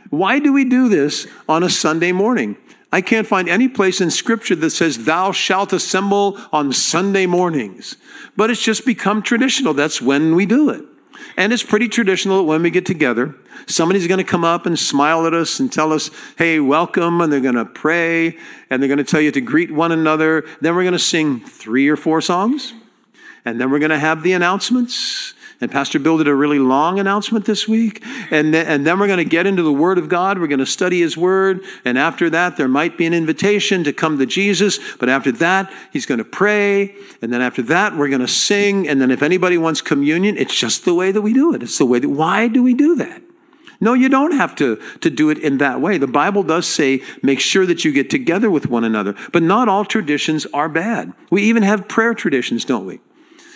[0.10, 2.58] Why do we do this on a Sunday morning?
[2.92, 7.96] I can't find any place in Scripture that says, Thou shalt assemble on Sunday mornings.
[8.36, 9.74] But it's just become traditional.
[9.74, 10.84] That's when we do it.
[11.38, 13.36] And it's pretty traditional that when we get together.
[13.68, 17.22] Somebody's going to come up and smile at us and tell us, hey, welcome.
[17.22, 18.38] And they're going to pray
[18.70, 20.46] and they're going to tell you to greet one another.
[20.60, 22.74] Then we're going to sing three or four songs.
[23.46, 25.34] And then we're going to have the announcements.
[25.62, 28.04] And Pastor Bill did a really long announcement this week.
[28.32, 30.40] And then, and then we're going to get into the Word of God.
[30.40, 31.64] We're going to study His Word.
[31.86, 34.80] And after that, there might be an invitation to come to Jesus.
[34.98, 36.96] But after that, He's going to pray.
[37.22, 38.88] And then after that, we're going to sing.
[38.88, 41.62] And then if anybody wants communion, it's just the way that we do it.
[41.62, 43.22] It's the way that, why do we do that?
[43.84, 45.98] No, you don't have to, to do it in that way.
[45.98, 49.68] The Bible does say make sure that you get together with one another, but not
[49.68, 51.14] all traditions are bad.
[51.32, 53.00] We even have prayer traditions, don't we?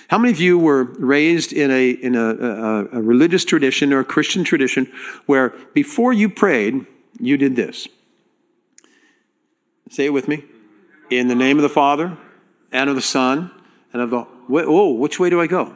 [0.07, 3.99] How many of you were raised in a, in a, a, a religious tradition or
[3.99, 4.91] a Christian tradition
[5.25, 6.85] where before you prayed,
[7.19, 7.87] you did this?
[9.89, 10.43] Say it with me.
[11.09, 12.17] In the name of the Father
[12.71, 13.51] and of the Son
[13.93, 14.27] and of the.
[14.49, 15.75] Oh, which way do I go?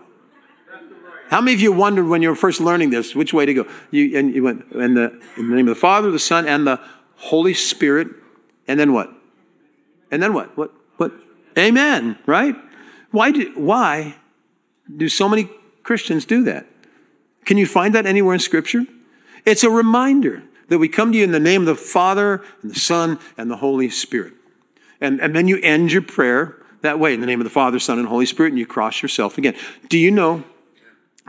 [1.30, 3.68] How many of you wondered when you were first learning this which way to go?
[3.92, 6.65] You, and you went in the, in the name of the Father, the Son, and
[6.65, 6.80] the
[7.18, 8.08] Holy Spirit.
[8.68, 9.12] And then what?
[10.12, 10.58] And then what?
[10.58, 10.74] What?
[10.98, 11.13] What?
[11.58, 12.56] Amen, right?
[13.12, 14.15] Why do, why
[14.95, 15.50] do so many
[15.84, 16.67] Christians do that?
[17.45, 18.86] Can you find that anywhere in Scripture?
[19.45, 22.72] It's a reminder that we come to you in the name of the Father and
[22.72, 24.34] the Son and the Holy Spirit.
[25.02, 27.80] And, and then you end your prayer that way in the name of the Father,
[27.80, 29.56] Son, and Holy Spirit, and you cross yourself again.
[29.88, 30.43] Do you know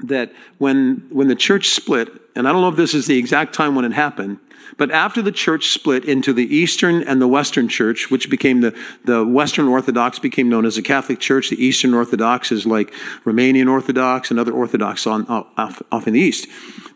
[0.04, 3.54] that when, when the church split, and I don't know if this is the exact
[3.54, 4.38] time when it happened,
[4.76, 8.76] but after the church split into the Eastern and the Western Church, which became the,
[9.04, 12.92] the Western Orthodox became known as the Catholic Church, the Eastern Orthodox is like
[13.24, 16.46] Romanian Orthodox and other Orthodox on, off, off in the East,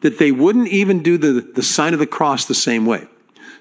[0.02, 3.06] that they wouldn't even do the, the sign of the cross the same way.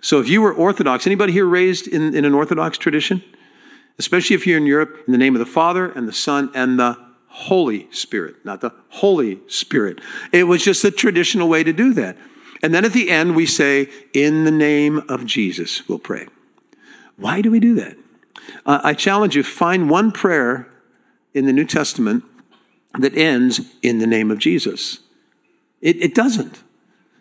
[0.02, 3.24] So if you were Orthodox, anybody here raised in, in an Orthodox tradition?
[4.00, 6.80] Especially if you're in Europe, in the name of the Father and the Son and
[6.80, 6.98] the
[7.34, 10.00] Holy Spirit, not the Holy Spirit.
[10.32, 12.16] It was just a traditional way to do that.
[12.62, 16.28] And then at the end, we say, In the name of Jesus, we'll pray.
[17.18, 17.98] Why do we do that?
[18.68, 20.70] Uh, I challenge you, find one prayer
[21.34, 22.24] in the New Testament
[23.00, 25.00] that ends in the name of Jesus.
[25.82, 26.62] It, it doesn't.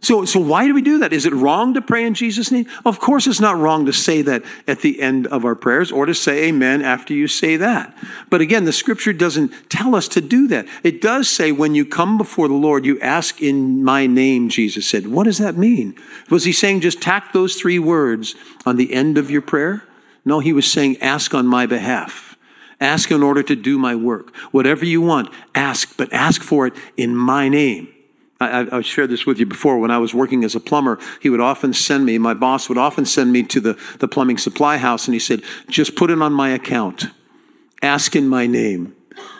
[0.02, 1.12] So, so why do we do that?
[1.12, 2.66] Is it wrong to pray in Jesus' name?
[2.84, 6.06] Of course, it's not wrong to say that at the end of our prayers or
[6.06, 7.96] to say amen after you say that.
[8.28, 10.66] But again, the scripture doesn't tell us to do that.
[10.82, 14.88] It does say when you come before the Lord, you ask in my name, Jesus
[14.88, 15.06] said.
[15.06, 15.94] What does that mean?
[16.30, 18.34] Was he saying just tack those three words
[18.66, 19.84] on the end of your prayer?
[20.24, 22.36] No, he was saying ask on my behalf.
[22.80, 24.34] Ask in order to do my work.
[24.50, 27.86] Whatever you want, ask, but ask for it in my name.
[28.42, 29.78] I, have shared this with you before.
[29.78, 32.78] When I was working as a plumber, he would often send me, my boss would
[32.78, 36.20] often send me to the, the plumbing supply house, and he said, just put it
[36.20, 37.06] on my account.
[37.82, 38.94] Ask in my name.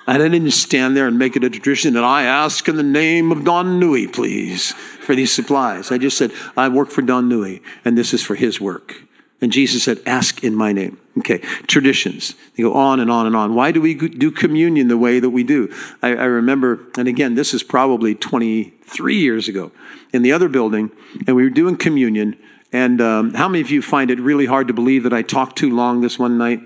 [0.07, 3.31] I didn't stand there and make it a tradition that I ask in the name
[3.31, 5.93] of Don Newey, please, for these supplies.
[5.93, 9.05] I just said, I work for Don Newey, and this is for his work.
[9.42, 10.98] And Jesus said, Ask in my name.
[11.18, 12.35] Okay, traditions.
[12.57, 13.55] They go on and on and on.
[13.55, 15.70] Why do we do communion the way that we do?
[16.00, 19.72] I, I remember, and again, this is probably 23 years ago
[20.14, 20.90] in the other building,
[21.26, 22.37] and we were doing communion.
[22.72, 25.59] And um, how many of you find it really hard to believe that I talked
[25.59, 26.61] too long this one night?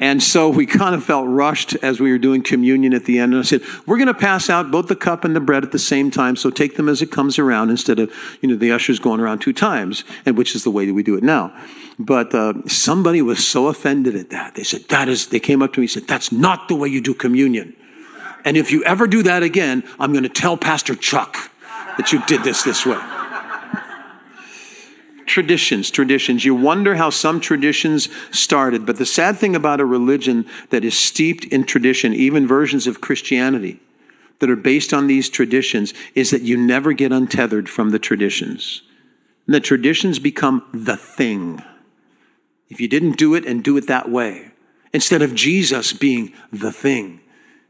[0.00, 3.32] And so we kind of felt rushed as we were doing communion at the end.
[3.32, 5.70] And I said, we're going to pass out both the cup and the bread at
[5.70, 6.34] the same time.
[6.34, 9.38] So take them as it comes around instead of, you know, the ushers going around
[9.38, 11.56] two times, and which is the way that we do it now.
[11.96, 14.56] But uh, somebody was so offended at that.
[14.56, 16.88] They said, that is, they came up to me and said, that's not the way
[16.88, 17.76] you do communion.
[18.44, 21.50] And if you ever do that again, I'm going to tell Pastor Chuck
[21.96, 23.00] that you did this this way
[25.26, 26.44] traditions, traditions.
[26.44, 28.86] You wonder how some traditions started.
[28.86, 33.00] But the sad thing about a religion that is steeped in tradition, even versions of
[33.00, 33.80] Christianity
[34.40, 38.82] that are based on these traditions, is that you never get untethered from the traditions.
[39.46, 41.62] And the traditions become the thing.
[42.68, 44.52] If you didn't do it and do it that way,
[44.92, 47.20] instead of Jesus being the thing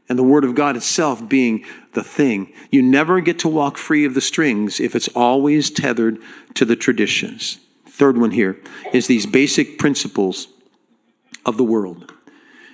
[0.07, 2.53] and the Word of God itself being the thing.
[2.71, 6.19] You never get to walk free of the strings if it's always tethered
[6.53, 7.59] to the traditions.
[7.87, 8.59] Third one here
[8.93, 10.47] is these basic principles
[11.45, 12.11] of the world.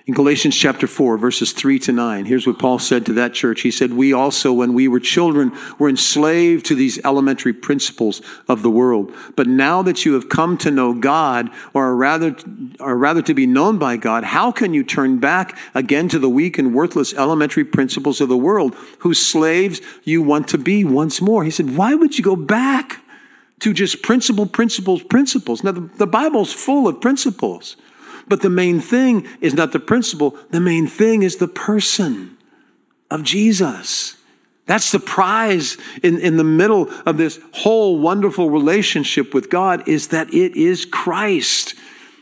[0.08, 3.62] In Galatians chapter 4, verses 3 to 9, here's what Paul said to that church.
[3.62, 8.64] He said, We also, when we were children, were enslaved to these elementary principles of
[8.64, 9.14] the world.
[9.36, 12.36] But now that you have come to know God, or rather,
[12.80, 16.30] or rather to be known by God, how can you turn back again to the
[16.30, 21.22] weak and worthless elementary principles of the world, whose slaves you want to be once
[21.22, 21.44] more?
[21.44, 23.02] He said, Why would you go back
[23.60, 25.64] to just principle, principles, principles?
[25.64, 27.78] Now, the, the Bible's full of principles.
[28.32, 32.38] But the main thing is not the principle, the main thing is the person
[33.10, 34.16] of Jesus.
[34.68, 40.08] That's the prize in, in the middle of this whole wonderful relationship with God is
[40.08, 41.76] that it is Christ.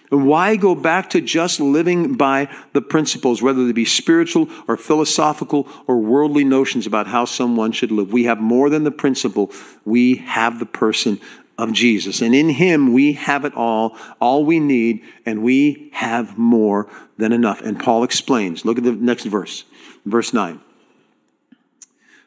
[0.09, 4.77] And why go back to just living by the principles, whether they be spiritual or
[4.77, 8.11] philosophical or worldly notions about how someone should live?
[8.11, 9.51] We have more than the principle.
[9.85, 11.19] We have the person
[11.59, 12.21] of Jesus.
[12.21, 17.33] And in him we have it all, all we need, and we have more than
[17.33, 17.61] enough.
[17.61, 18.63] And Paul explains.
[18.63, 19.65] Look at the next verse,
[20.05, 20.61] verse 9.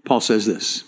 [0.04, 0.84] Paul says this.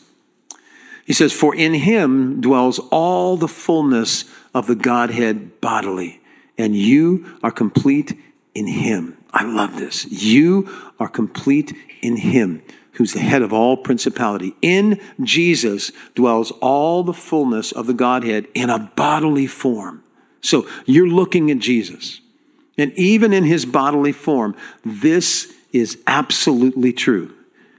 [1.07, 6.21] He says, For in him dwells all the fullness of the Godhead bodily,
[6.59, 8.17] and you are complete
[8.55, 9.17] in him.
[9.33, 10.05] I love this.
[10.07, 10.69] You
[11.01, 12.63] are complete in him
[12.95, 14.55] who's the head of all principality.
[14.63, 20.03] In Jesus dwells all the fullness of the Godhead in a bodily form.
[20.41, 22.21] So you're looking at Jesus.
[22.77, 27.35] And even in his bodily form, this is absolutely true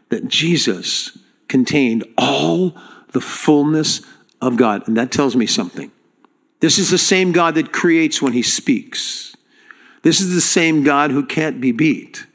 [0.09, 2.75] that Jesus contained all
[3.11, 4.01] the fullness
[4.41, 4.87] of God.
[4.87, 5.91] And that tells me something.
[6.59, 9.35] This is the same God that creates when he speaks.
[10.01, 12.25] This is the same God who can't be beat.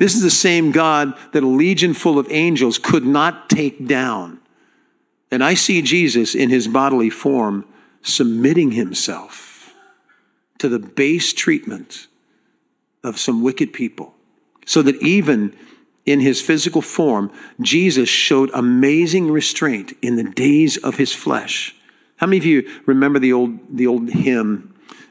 [0.00, 4.40] This is the same God that a legion full of angels could not take down.
[5.30, 7.66] And I see Jesus in his bodily form
[8.00, 9.74] submitting himself
[10.56, 12.06] to the base treatment
[13.04, 14.14] of some wicked people.
[14.64, 15.54] So that even
[16.06, 21.76] in his physical form, Jesus showed amazing restraint in the days of his flesh.
[22.16, 24.69] How many of you remember the old, the old hymn,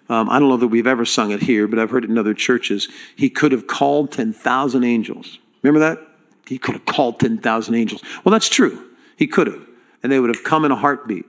[0.09, 2.17] um, I don't know that we've ever sung it here, but I've heard it in
[2.17, 2.89] other churches.
[3.15, 5.37] He could have called 10,000 angels.
[5.61, 5.99] Remember that?
[6.47, 8.01] He could have called 10,000 angels.
[8.23, 8.89] Well, that's true.
[9.15, 9.67] He could have.
[10.01, 11.25] And they would have come in a heartbeat.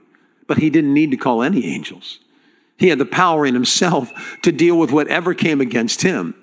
[0.47, 2.19] But he didn't need to call any angels.
[2.77, 6.33] He had the power in himself to deal with whatever came against him.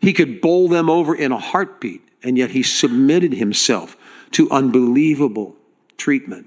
[0.00, 2.02] He could bowl them over in a heartbeat.
[2.22, 3.96] And yet he submitted himself
[4.32, 5.56] to unbelievable
[5.96, 6.46] treatment,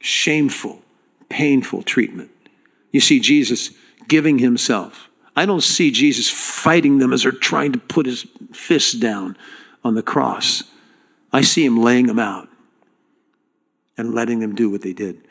[0.00, 0.82] shameful,
[1.28, 2.30] painful treatment.
[2.92, 3.70] You see, Jesus
[4.08, 5.08] giving himself.
[5.34, 9.36] I don't see Jesus fighting them as they're trying to put his fists down
[9.84, 10.64] on the cross.
[11.32, 12.48] I see him laying them out
[13.98, 15.26] and letting them do what they did.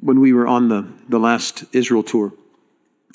[0.00, 2.32] when we were on the, the last Israel tour,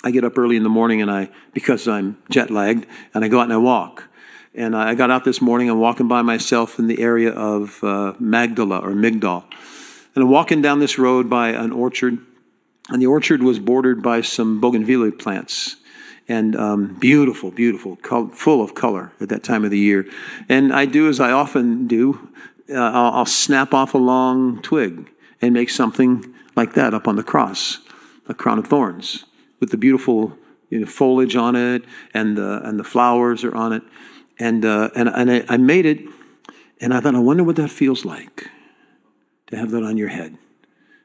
[0.03, 3.29] I get up early in the morning and I, because I'm jet lagged, and I
[3.29, 4.09] go out and I walk.
[4.53, 8.13] And I got out this morning, I'm walking by myself in the area of uh,
[8.19, 9.45] Magdala or Migdal.
[10.13, 12.19] And I'm walking down this road by an orchard,
[12.89, 15.77] and the orchard was bordered by some bougainvillea plants.
[16.29, 17.97] And um, beautiful, beautiful,
[18.31, 20.05] full of color at that time of the year.
[20.47, 22.29] And I do as I often do,
[22.69, 25.09] uh, I'll, I'll snap off a long twig
[25.41, 27.79] and make something like that up on the cross,
[28.29, 29.25] a crown of thorns
[29.59, 30.38] with the beautiful
[30.69, 33.84] you know, foliage on it and the, and the flowers are on it.
[34.39, 35.99] And, uh, and, and I, I made it,
[36.79, 38.49] and I thought, I wonder what that feels like
[39.47, 40.38] to have that on your head.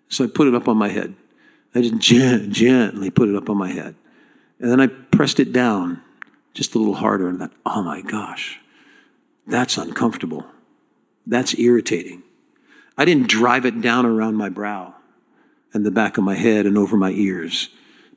[0.08, 1.14] So I put it up on my head.
[1.74, 3.94] I just gent- gently put it up on my head.
[4.58, 6.02] And then I pressed it down
[6.54, 8.58] just a little harder and thought, oh my gosh,
[9.46, 10.44] that's uncomfortable.
[11.26, 12.22] That's irritating.
[12.96, 14.94] I didn't drive it down around my brow
[15.72, 17.68] and the back of my head and over my ears,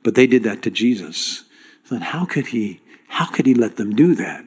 [0.02, 1.44] but they did that to Jesus.
[1.84, 4.46] Thought, how could he, how could he let them do that?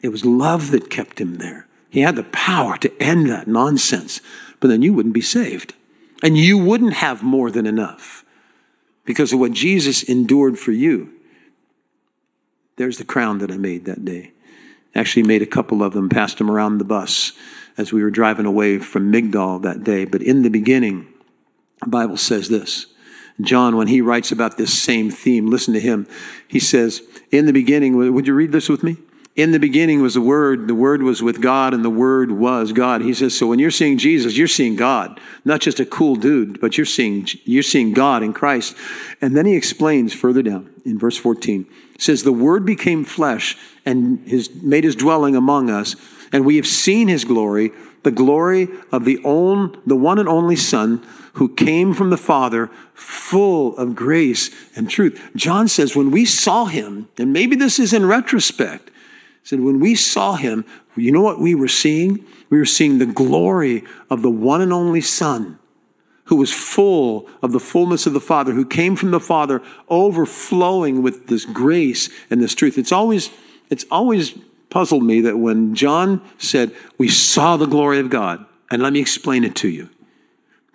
[0.00, 1.66] It was love that kept him there.
[1.90, 4.20] He had the power to end that nonsense,
[4.60, 5.74] but then you wouldn't be saved.
[6.22, 8.23] And you wouldn't have more than enough
[9.04, 11.12] because of what Jesus endured for you.
[12.76, 14.32] There's the crown that I made that day.
[14.94, 17.32] Actually, made a couple of them, passed them around the bus
[17.76, 20.04] as we were driving away from Migdal that day.
[20.04, 21.12] But in the beginning,
[21.80, 22.86] the Bible says this.
[23.40, 26.06] John, when he writes about this same theme, listen to him.
[26.46, 27.02] He says,
[27.32, 28.96] In the beginning, would you read this with me?
[29.36, 32.70] In the beginning was the Word, the Word was with God, and the Word was
[32.70, 33.00] God.
[33.00, 36.60] He says, so when you're seeing Jesus, you're seeing God, not just a cool dude,
[36.60, 38.76] but you're seeing, you're seeing God in Christ.
[39.20, 41.66] And then he explains further down in verse 14,
[41.98, 45.96] says, the Word became flesh and his, made his dwelling among us,
[46.32, 47.72] and we have seen his glory,
[48.04, 51.04] the glory of the, own, the one and only Son
[51.34, 55.20] who came from the Father, full of grace and truth.
[55.34, 58.92] John says, when we saw him, and maybe this is in retrospect,
[59.44, 60.64] said, when we saw him,
[60.96, 62.24] you know what we were seeing?
[62.50, 65.58] We were seeing the glory of the one and only Son
[66.26, 71.02] who was full of the fullness of the Father, who came from the Father, overflowing
[71.02, 72.78] with this grace and this truth.
[72.78, 73.30] It's always,
[73.70, 74.34] it's always
[74.70, 79.00] puzzled me that when John said, We saw the glory of God, and let me
[79.00, 79.90] explain it to you,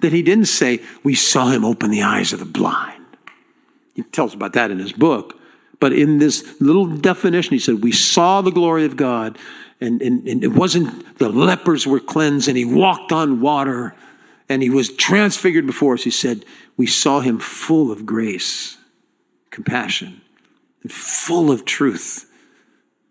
[0.01, 3.05] that he didn't say, We saw him open the eyes of the blind.
[3.95, 5.38] He tells about that in his book.
[5.79, 9.37] But in this little definition, he said, We saw the glory of God,
[9.79, 13.95] and, and, and it wasn't the lepers were cleansed, and he walked on water,
[14.49, 16.03] and he was transfigured before us.
[16.03, 16.43] He said,
[16.75, 18.77] We saw him full of grace,
[19.51, 20.21] compassion,
[20.83, 22.25] and full of truth.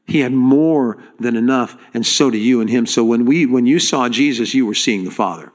[0.06, 2.86] He had more than enough, and so do you and him.
[2.86, 5.52] So when we when you saw Jesus, you were seeing the Father.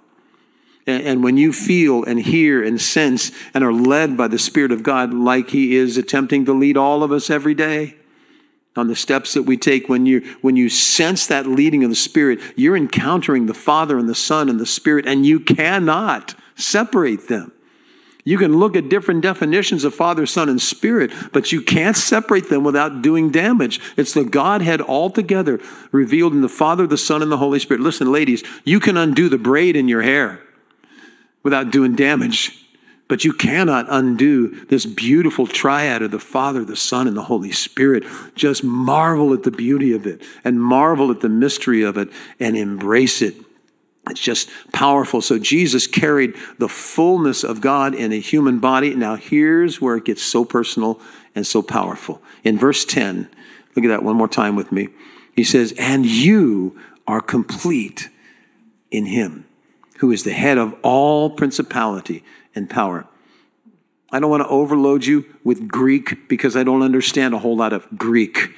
[0.85, 4.83] And when you feel and hear and sense and are led by the Spirit of
[4.83, 7.95] God, like He is attempting to lead all of us every day
[8.75, 11.95] on the steps that we take, when you, when you sense that leading of the
[11.95, 17.27] Spirit, you're encountering the Father and the Son and the Spirit, and you cannot separate
[17.29, 17.51] them.
[18.25, 22.49] You can look at different definitions of Father, Son, and Spirit, but you can't separate
[22.49, 23.79] them without doing damage.
[23.95, 25.61] It's the Godhead altogether
[25.91, 27.81] revealed in the Father, the Son, and the Holy Spirit.
[27.81, 30.41] Listen, ladies, you can undo the braid in your hair
[31.43, 32.59] without doing damage.
[33.07, 37.51] But you cannot undo this beautiful triad of the Father, the Son, and the Holy
[37.51, 38.05] Spirit.
[38.33, 42.55] Just marvel at the beauty of it and marvel at the mystery of it and
[42.55, 43.35] embrace it.
[44.09, 45.21] It's just powerful.
[45.21, 48.95] So Jesus carried the fullness of God in a human body.
[48.95, 50.99] Now, here's where it gets so personal
[51.35, 52.21] and so powerful.
[52.43, 53.29] In verse 10,
[53.75, 54.89] look at that one more time with me.
[55.35, 58.09] He says, And you are complete
[58.91, 59.45] in Him
[60.03, 63.07] who is the head of all principality and power.
[64.11, 67.71] I don't want to overload you with Greek because I don't understand a whole lot
[67.71, 68.53] of Greek.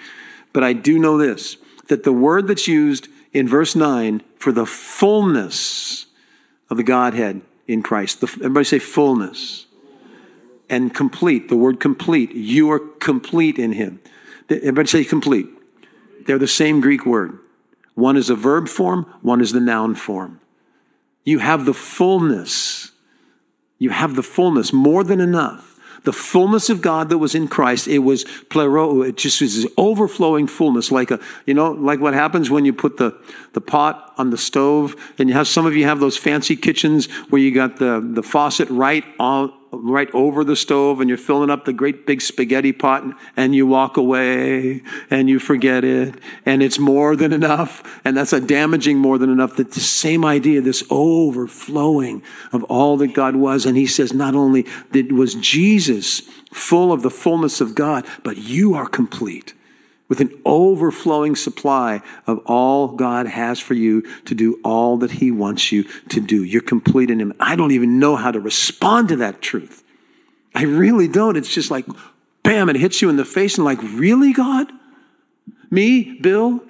[0.53, 4.65] But I do know this that the word that's used in verse 9 for the
[4.65, 6.07] fullness
[6.71, 9.67] of the Godhead in Christ, the, everybody say fullness
[10.67, 12.31] and complete, the word complete.
[12.31, 13.99] You are complete in Him.
[14.49, 15.47] Everybody say complete.
[16.25, 17.37] They're the same Greek word.
[17.93, 20.41] One is a verb form, one is the noun form.
[21.25, 22.91] You have the fullness.
[23.77, 25.73] You have the fullness, more than enough.
[26.03, 30.45] The fullness of God that was in Christ, it was plero, it just was overflowing
[30.45, 33.19] fullness, like a, you know, like what happens when you put the,
[33.53, 37.11] the pot on the stove, and you have some of you have those fancy kitchens
[37.31, 41.49] where you got the, the faucet right on right over the stove and you're filling
[41.49, 43.03] up the great big spaghetti pot
[43.35, 46.15] and you walk away and you forget it.
[46.45, 47.99] And it's more than enough.
[48.05, 52.97] And that's a damaging more than enough that the same idea this overflowing of all
[52.97, 53.65] that god was.
[53.65, 58.37] And he says not only that was jesus full of the fullness of god but
[58.37, 59.53] you are complete
[60.07, 65.31] with an overflowing supply of all God has for you to do all that He
[65.31, 66.43] wants you to do.
[66.43, 67.33] You're complete in Him.
[67.39, 69.83] I don't even know how to respond to that truth.
[70.53, 71.35] I really don't.
[71.35, 71.85] It's just like,
[72.43, 74.71] bam, it hits you in the face and like, really, God?
[75.71, 76.61] Me, Bill,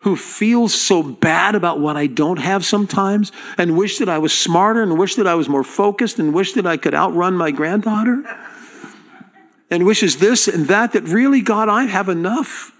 [0.00, 4.32] who feels so bad about what I don't have sometimes and wish that I was
[4.32, 7.50] smarter and wish that I was more focused and wish that I could outrun my
[7.50, 8.24] granddaughter?
[9.70, 12.72] And wishes this and that, that really, God, I have enough.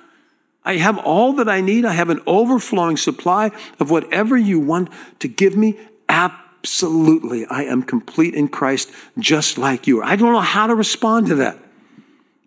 [0.64, 1.84] I have all that I need.
[1.84, 5.78] I have an overflowing supply of whatever you want to give me.
[6.08, 7.46] Absolutely.
[7.46, 10.04] I am complete in Christ, just like you are.
[10.04, 11.56] I don't know how to respond to that.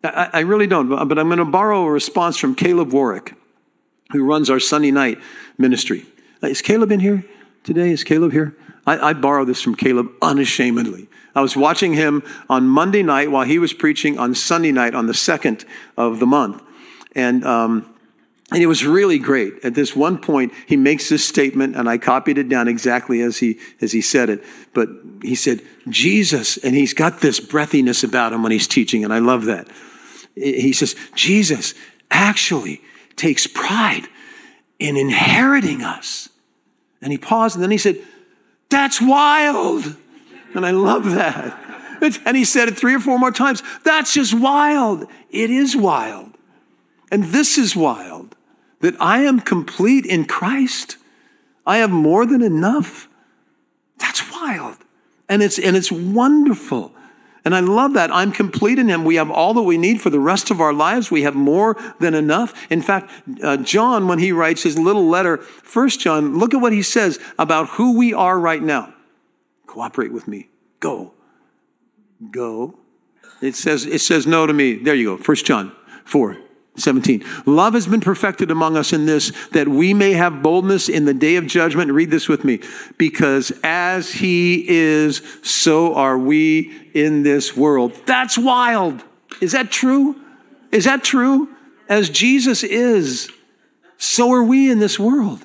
[0.03, 3.33] I, I really don't, but I'm going to borrow a response from Caleb Warwick,
[4.11, 5.17] who runs our Sunday night
[5.57, 6.05] ministry.
[6.43, 7.25] Uh, is Caleb in here
[7.63, 7.91] today?
[7.91, 8.55] Is Caleb here?
[8.85, 11.07] I, I borrow this from Caleb unashamedly.
[11.35, 15.07] I was watching him on Monday night while he was preaching on Sunday night on
[15.07, 15.65] the second
[15.97, 16.61] of the month.
[17.15, 17.89] And, um,
[18.51, 19.53] and it was really great.
[19.63, 23.37] At this one point, he makes this statement, and I copied it down exactly as
[23.37, 24.43] he, as he said it.
[24.73, 24.89] But
[25.23, 29.19] he said, Jesus, and he's got this breathiness about him when he's teaching, and I
[29.19, 29.67] love that.
[30.35, 31.73] He says, Jesus
[32.11, 32.81] actually
[33.15, 34.07] takes pride
[34.77, 36.29] in inheriting us.
[37.03, 37.99] And he paused, and then he said,
[38.69, 39.95] That's wild.
[40.55, 41.59] And I love that.
[42.25, 43.63] And he said it three or four more times.
[43.83, 45.07] That's just wild.
[45.29, 46.31] It is wild.
[47.11, 48.35] And this is wild
[48.81, 50.97] that I am complete in Christ.
[51.65, 53.07] I have more than enough.
[53.99, 54.77] That's wild.
[55.29, 56.93] And it's, and it's wonderful.
[57.45, 58.09] And I love that.
[58.11, 59.03] I'm complete in Him.
[59.03, 61.11] We have all that we need for the rest of our lives.
[61.11, 62.53] We have more than enough.
[62.71, 63.11] In fact,
[63.43, 67.19] uh, John, when he writes his little letter, First John, look at what he says
[67.37, 68.93] about who we are right now.
[69.67, 70.49] Cooperate with me.
[70.79, 71.13] Go.
[72.31, 72.79] Go.
[73.41, 74.75] It says, it says no to me.
[74.75, 75.21] There you go.
[75.21, 75.73] First John
[76.05, 76.37] 4.
[76.75, 77.23] 17.
[77.45, 81.13] Love has been perfected among us in this, that we may have boldness in the
[81.13, 81.91] day of judgment.
[81.91, 82.61] Read this with me.
[82.97, 87.93] Because as he is, so are we in this world.
[88.05, 89.03] That's wild.
[89.39, 90.19] Is that true?
[90.71, 91.49] Is that true?
[91.87, 93.29] As Jesus is,
[93.97, 95.43] so are we in this world.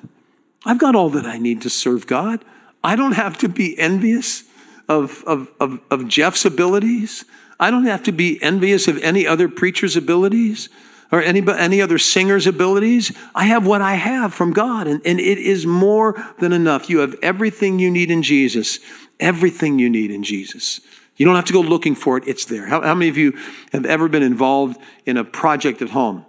[0.65, 2.43] I've got all that I need to serve God.
[2.83, 4.43] I don't have to be envious
[4.87, 7.23] of, of, of, of Jeff's abilities.
[7.59, 10.69] I don't have to be envious of any other preacher's abilities
[11.11, 13.11] or any, any other singer's abilities.
[13.33, 16.89] I have what I have from God, and, and it is more than enough.
[16.89, 18.79] You have everything you need in Jesus.
[19.19, 20.79] Everything you need in Jesus.
[21.17, 22.67] You don't have to go looking for it, it's there.
[22.67, 23.37] How, how many of you
[23.73, 26.25] have ever been involved in a project at home,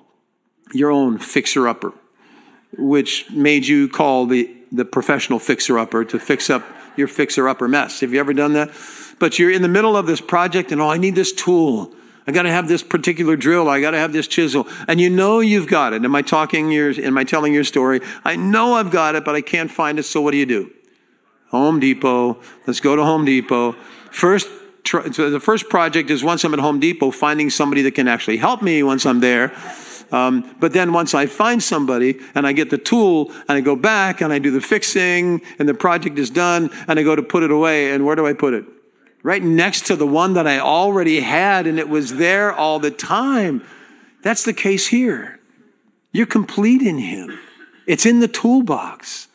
[0.72, 1.92] your own fixer upper,
[2.76, 6.64] which made you call the the professional fixer upper to fix up
[6.96, 8.00] your fixer upper mess.
[8.00, 8.70] Have you ever done that?
[9.18, 11.92] But you're in the middle of this project and oh, I need this tool.
[12.26, 13.68] I got to have this particular drill.
[13.68, 14.68] I got to have this chisel.
[14.86, 16.04] And you know you've got it.
[16.04, 18.00] Am I talking your, am I telling your story?
[18.24, 20.04] I know I've got it, but I can't find it.
[20.04, 20.70] So what do you do?
[21.48, 22.40] Home Depot.
[22.66, 23.72] Let's go to Home Depot.
[24.12, 24.48] First,
[24.84, 28.36] so the first project is once I'm at Home Depot, finding somebody that can actually
[28.36, 29.52] help me once I'm there.
[30.12, 33.76] Um, but then once I find somebody and I get the tool and I go
[33.76, 37.22] back and I do the fixing and the project is done and I go to
[37.22, 38.64] put it away, and where do I put it?
[39.22, 42.90] Right next to the one that I already had and it was there all the
[42.90, 43.62] time.
[44.22, 45.38] That's the case here.
[46.12, 47.38] You're complete in Him,
[47.86, 49.28] it's in the toolbox.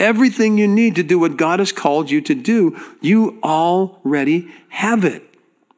[0.00, 5.04] Everything you need to do what God has called you to do, you already have
[5.04, 5.22] it.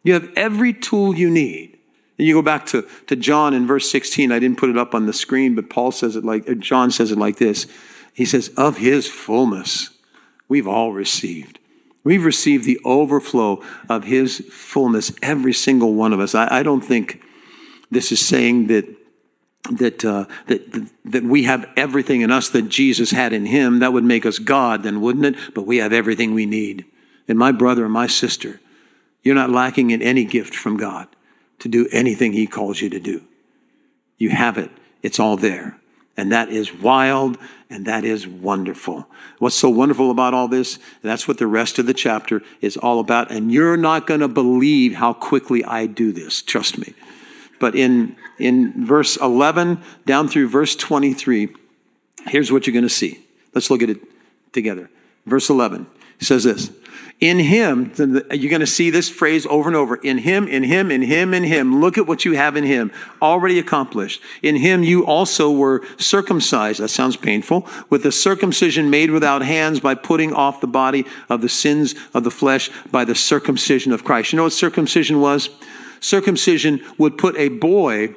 [0.02, 1.78] You have every tool you need.
[2.16, 4.32] And you go back to, to John in verse 16.
[4.32, 7.10] I didn't put it up on the screen, but Paul says it like, John says
[7.10, 7.66] it like this.
[8.14, 9.90] He says, Of his fullness,
[10.48, 11.58] we've all received.
[12.04, 16.34] We've received the overflow of his fullness, every single one of us.
[16.34, 17.22] I, I don't think
[17.90, 18.84] this is saying that
[19.70, 23.78] that, uh, that that we have everything in us that Jesus had in him.
[23.78, 25.54] That would make us God, then, wouldn't it?
[25.54, 26.84] But we have everything we need.
[27.28, 28.60] And my brother and my sister,
[29.22, 31.08] you're not lacking in any gift from God
[31.60, 33.22] to do anything He calls you to do.
[34.18, 34.70] You have it,
[35.02, 35.78] it's all there.
[36.16, 37.38] And that is wild
[37.68, 39.08] and that is wonderful.
[39.38, 40.78] What's so wonderful about all this?
[41.02, 43.32] That's what the rest of the chapter is all about.
[43.32, 46.94] And you're not going to believe how quickly I do this, trust me.
[47.58, 51.54] But in, in verse 11 down through verse 23,
[52.26, 53.24] here's what you're going to see.
[53.54, 54.00] Let's look at it
[54.52, 54.90] together.
[55.26, 55.86] Verse 11
[56.20, 56.70] says this
[57.24, 59.96] In him, you're going to see this phrase over and over.
[59.96, 61.80] In him, in him, in him, in him.
[61.80, 62.92] Look at what you have in him.
[63.22, 64.20] Already accomplished.
[64.42, 66.80] In him, you also were circumcised.
[66.80, 67.66] That sounds painful.
[67.88, 72.24] With a circumcision made without hands by putting off the body of the sins of
[72.24, 74.34] the flesh by the circumcision of Christ.
[74.34, 75.48] You know what circumcision was?
[76.00, 78.16] Circumcision would put a boy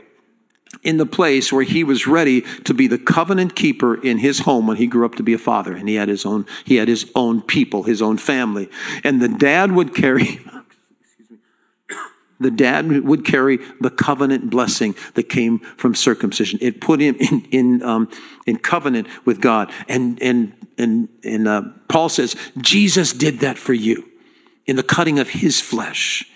[0.83, 4.67] in the place where he was ready to be the covenant keeper in his home
[4.67, 5.75] when he grew up to be a father.
[5.75, 8.69] And he had his own he had his own people his own family.
[9.03, 10.39] And the dad would carry
[12.39, 16.59] the dad would carry the covenant blessing that came from circumcision.
[16.61, 18.09] It put him in in um,
[18.45, 19.71] in covenant with god.
[19.87, 24.07] And and and and uh, paul says jesus did that for you
[24.67, 26.29] in the cutting of his flesh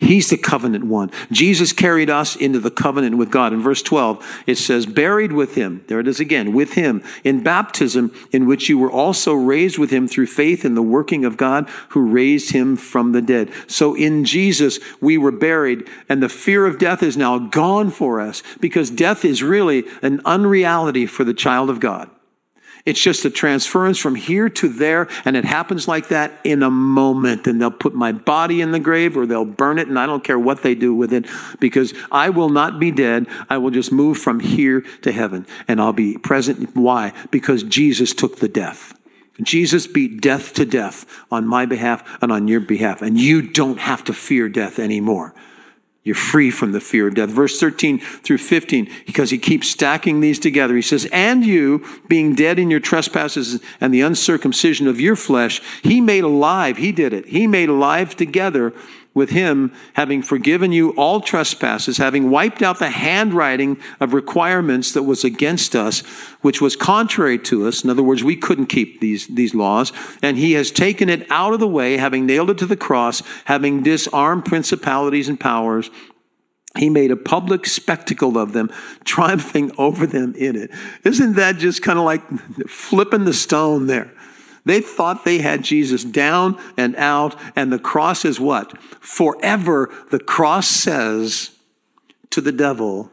[0.00, 1.10] He's the covenant one.
[1.32, 3.52] Jesus carried us into the covenant with God.
[3.52, 7.42] In verse 12, it says, buried with him, there it is again, with him, in
[7.42, 11.36] baptism, in which you were also raised with him through faith in the working of
[11.36, 13.50] God who raised him from the dead.
[13.66, 18.20] So in Jesus, we were buried, and the fear of death is now gone for
[18.20, 22.08] us because death is really an unreality for the child of God.
[22.88, 26.70] It's just a transference from here to there, and it happens like that in a
[26.70, 27.46] moment.
[27.46, 30.24] And they'll put my body in the grave or they'll burn it, and I don't
[30.24, 31.26] care what they do with it
[31.60, 33.26] because I will not be dead.
[33.50, 36.74] I will just move from here to heaven, and I'll be present.
[36.74, 37.12] Why?
[37.30, 38.98] Because Jesus took the death.
[39.42, 43.80] Jesus beat death to death on my behalf and on your behalf, and you don't
[43.80, 45.34] have to fear death anymore.
[46.04, 47.28] You're free from the fear of death.
[47.28, 50.74] Verse 13 through 15, because he keeps stacking these together.
[50.74, 55.60] He says, And you, being dead in your trespasses and the uncircumcision of your flesh,
[55.82, 56.78] he made alive.
[56.78, 57.26] He did it.
[57.26, 58.72] He made alive together
[59.18, 65.02] with him, having forgiven you all trespasses, having wiped out the handwriting of requirements that
[65.02, 66.00] was against us,
[66.40, 67.84] which was contrary to us.
[67.84, 69.92] In other words, we couldn't keep these, these laws.
[70.22, 73.22] And he has taken it out of the way, having nailed it to the cross,
[73.44, 75.90] having disarmed principalities and powers.
[76.76, 78.70] He made a public spectacle of them,
[79.04, 80.70] triumphing over them in it.
[81.02, 82.22] Isn't that just kind of like
[82.68, 84.12] flipping the stone there?
[84.68, 88.78] They thought they had Jesus down and out, and the cross is what?
[89.00, 91.52] Forever, the cross says
[92.28, 93.10] to the devil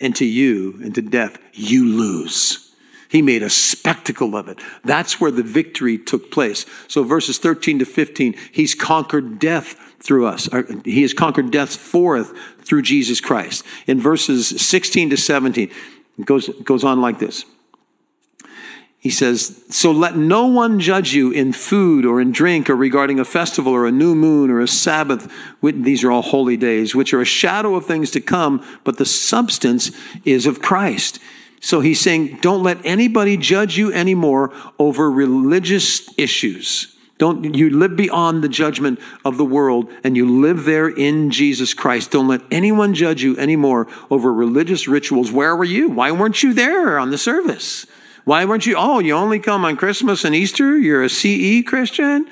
[0.00, 2.74] and to you and to death, you lose.
[3.08, 4.58] He made a spectacle of it.
[4.82, 6.66] That's where the victory took place.
[6.88, 10.48] So, verses 13 to 15, he's conquered death through us.
[10.84, 12.32] He has conquered death for us
[12.62, 13.64] through Jesus Christ.
[13.86, 15.70] In verses 16 to 17,
[16.18, 17.44] it goes, goes on like this.
[19.00, 23.18] He says, So let no one judge you in food or in drink or regarding
[23.18, 25.32] a festival or a new moon or a Sabbath.
[25.62, 29.06] These are all holy days, which are a shadow of things to come, but the
[29.06, 29.90] substance
[30.26, 31.18] is of Christ.
[31.60, 36.94] So he's saying, Don't let anybody judge you anymore over religious issues.
[37.16, 41.74] Don't you live beyond the judgment of the world and you live there in Jesus
[41.74, 42.10] Christ.
[42.10, 45.30] Don't let anyone judge you anymore over religious rituals.
[45.30, 45.90] Where were you?
[45.90, 47.86] Why weren't you there on the service?
[48.24, 48.74] Why weren't you?
[48.76, 50.76] Oh, you only come on Christmas and Easter?
[50.76, 52.26] You're a CE Christian?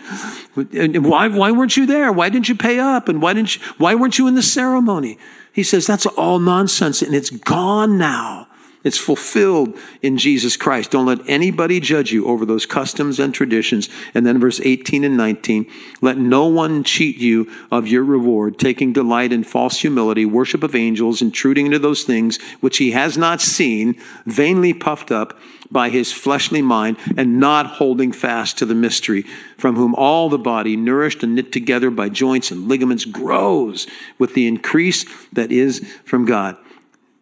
[0.54, 2.12] Why, why weren't you there?
[2.12, 3.08] Why didn't you pay up?
[3.08, 5.18] And why didn't you, why weren't you in the ceremony?
[5.52, 8.47] He says that's all nonsense and it's gone now.
[8.84, 10.92] It's fulfilled in Jesus Christ.
[10.92, 13.88] Don't let anybody judge you over those customs and traditions.
[14.14, 15.66] And then verse 18 and 19,
[16.00, 20.76] let no one cheat you of your reward, taking delight in false humility, worship of
[20.76, 25.36] angels, intruding into those things which he has not seen, vainly puffed up
[25.70, 29.22] by his fleshly mind and not holding fast to the mystery,
[29.56, 34.34] from whom all the body, nourished and knit together by joints and ligaments, grows with
[34.34, 36.56] the increase that is from God.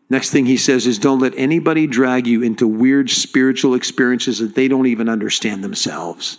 [0.09, 4.55] Next thing he says is don't let anybody drag you into weird spiritual experiences that
[4.55, 6.39] they don't even understand themselves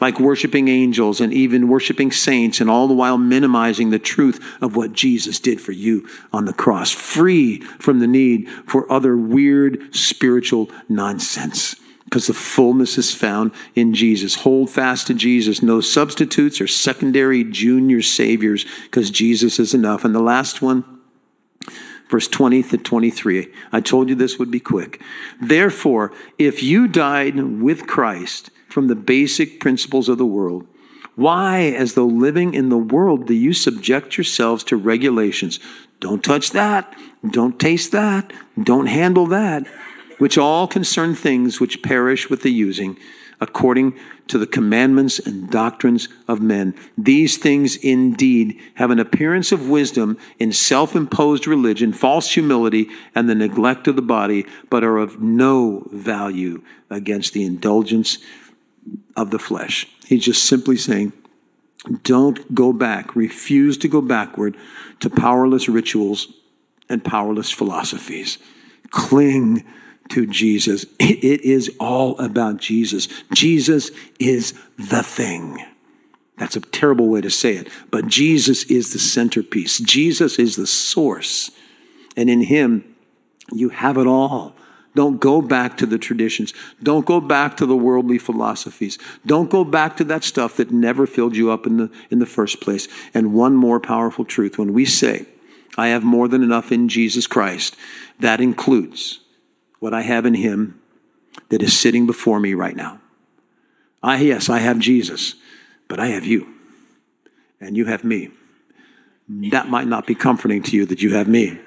[0.00, 4.76] like worshiping angels and even worshiping saints, and all the while minimizing the truth of
[4.76, 9.94] what Jesus did for you on the cross, free from the need for other weird
[9.94, 11.76] spiritual nonsense.
[12.04, 14.36] Because the fullness is found in Jesus.
[14.36, 15.62] Hold fast to Jesus.
[15.62, 20.06] No substitutes or secondary junior saviors, because Jesus is enough.
[20.06, 20.97] And the last one,
[22.10, 23.52] verse 20 to 23.
[23.72, 25.00] I told you this would be quick.
[25.40, 30.66] Therefore, if you died with Christ, from the basic principles of the world.
[31.16, 35.58] Why, as though living in the world, do you subject yourselves to regulations?
[35.98, 36.94] Don't touch that.
[37.28, 38.32] Don't taste that.
[38.62, 39.66] Don't handle that,
[40.18, 42.96] which all concern things which perish with the using,
[43.40, 43.94] according
[44.26, 46.74] to the commandments and doctrines of men.
[46.96, 53.28] These things indeed have an appearance of wisdom in self imposed religion, false humility, and
[53.28, 58.18] the neglect of the body, but are of no value against the indulgence
[59.16, 59.86] of the flesh.
[60.06, 61.12] He's just simply saying,
[62.02, 63.14] Don't go back.
[63.14, 64.56] Refuse to go backward
[65.00, 66.28] to powerless rituals
[66.88, 68.38] and powerless philosophies.
[68.90, 69.64] Cling
[70.10, 70.86] to Jesus.
[70.98, 73.08] It is all about Jesus.
[73.32, 75.64] Jesus is the thing.
[76.36, 79.78] That's a terrible way to say it, but Jesus is the centerpiece.
[79.78, 81.50] Jesus is the source.
[82.16, 82.94] And in Him,
[83.52, 84.54] you have it all.
[84.94, 86.54] Don't go back to the traditions.
[86.82, 88.98] Don't go back to the worldly philosophies.
[89.26, 92.26] Don't go back to that stuff that never filled you up in the, in the
[92.26, 92.88] first place.
[93.14, 95.26] And one more powerful truth when we say,
[95.76, 97.76] I have more than enough in Jesus Christ,
[98.18, 99.20] that includes
[99.80, 100.80] what I have in Him
[101.50, 103.00] that is sitting before me right now.
[104.02, 105.34] I, yes, I have Jesus,
[105.88, 106.46] but I have you,
[107.60, 108.30] and you have me.
[109.28, 111.58] That might not be comforting to you that you have me.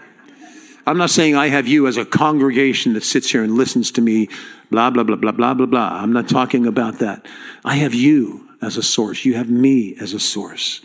[0.85, 4.01] I'm not saying I have you as a congregation that sits here and listens to
[4.01, 4.29] me,
[4.71, 5.89] blah, blah, blah, blah, blah, blah, blah.
[6.01, 7.27] I'm not talking about that.
[7.63, 9.23] I have you as a source.
[9.23, 10.81] You have me as a source.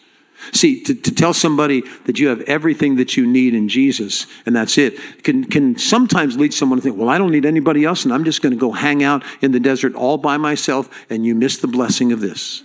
[0.52, 4.54] See, to, to tell somebody that you have everything that you need in Jesus and
[4.54, 8.04] that's it can, can sometimes lead someone to think, well, I don't need anybody else
[8.04, 10.88] and I'm just going to go hang out in the desert all by myself.
[11.10, 12.62] And you miss the blessing of this.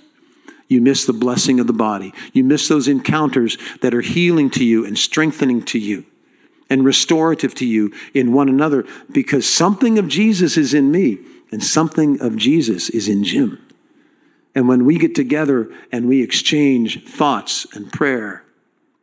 [0.67, 2.13] You miss the blessing of the body.
[2.31, 6.05] You miss those encounters that are healing to you and strengthening to you
[6.69, 11.19] and restorative to you in one another because something of Jesus is in me
[11.51, 13.59] and something of Jesus is in Jim.
[14.53, 18.43] And when we get together and we exchange thoughts and prayer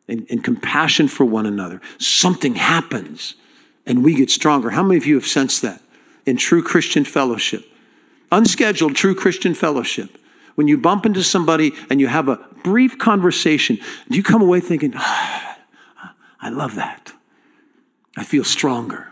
[0.06, 3.34] and, and, compassion for one another, something happens
[3.86, 4.70] and we get stronger.
[4.70, 5.80] How many of you have sensed that
[6.26, 7.64] in true Christian fellowship?
[8.30, 10.18] Unscheduled true Christian fellowship.
[10.54, 13.78] When you bump into somebody and you have a brief conversation,
[14.10, 15.54] do you come away thinking, oh,
[16.40, 17.12] I love that?
[18.16, 19.08] I feel stronger.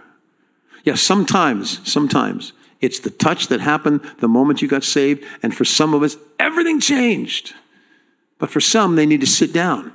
[0.84, 5.64] Yeah, sometimes, sometimes it's the touch that happened the moment you got saved, and for
[5.64, 7.54] some of us, everything changed.
[8.38, 9.92] But for some, they need to sit down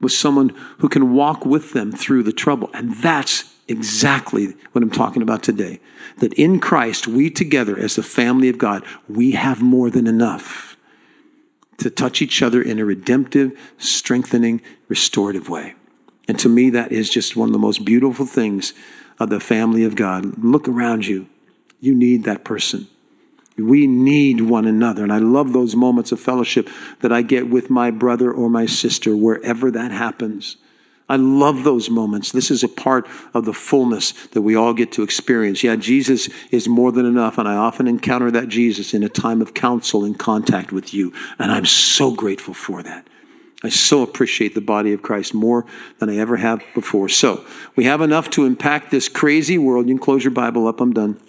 [0.00, 0.48] with someone
[0.78, 2.70] who can walk with them through the trouble.
[2.74, 5.80] And that's exactly what I'm talking about today.
[6.18, 10.76] That in Christ, we together as the family of God, we have more than enough
[11.78, 15.74] to touch each other in a redemptive, strengthening, restorative way.
[16.28, 18.72] And to me, that is just one of the most beautiful things
[19.18, 20.42] of the family of God.
[20.42, 21.28] Look around you.
[21.82, 22.86] You need that person.
[23.58, 25.02] We need one another.
[25.02, 26.70] And I love those moments of fellowship
[27.00, 30.56] that I get with my brother or my sister, wherever that happens.
[31.08, 32.30] I love those moments.
[32.30, 35.64] This is a part of the fullness that we all get to experience.
[35.64, 39.42] Yeah, Jesus is more than enough, and I often encounter that Jesus in a time
[39.42, 43.06] of counsel and contact with you, and I'm so grateful for that.
[43.64, 45.66] I so appreciate the body of Christ more
[45.98, 47.08] than I ever have before.
[47.08, 47.44] So,
[47.76, 49.88] we have enough to impact this crazy world.
[49.88, 51.20] You can close your Bible up, I'm done.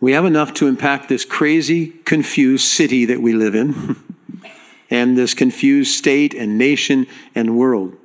[0.00, 3.96] We have enough to impact this crazy, confused city that we live in,
[4.90, 7.96] and this confused state and nation and world.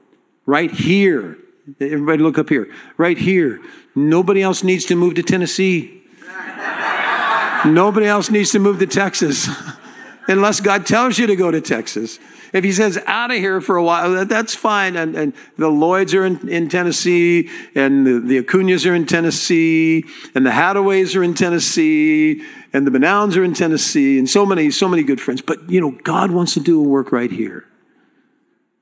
[0.45, 1.37] Right here,
[1.79, 2.73] everybody look up here.
[2.97, 3.61] Right here,
[3.95, 6.01] nobody else needs to move to Tennessee.
[7.65, 9.47] nobody else needs to move to Texas
[10.27, 12.17] unless God tells you to go to Texas.
[12.53, 14.95] If he says out of here for a while, that's fine.
[14.95, 20.05] And, and the Lloyds are in, in Tennessee, and the, the Acunas are in Tennessee,
[20.35, 24.69] and the Hadaways are in Tennessee, and the Benowns are in Tennessee, and so many,
[24.69, 25.41] so many good friends.
[25.41, 27.65] But you know, God wants to do a work right here.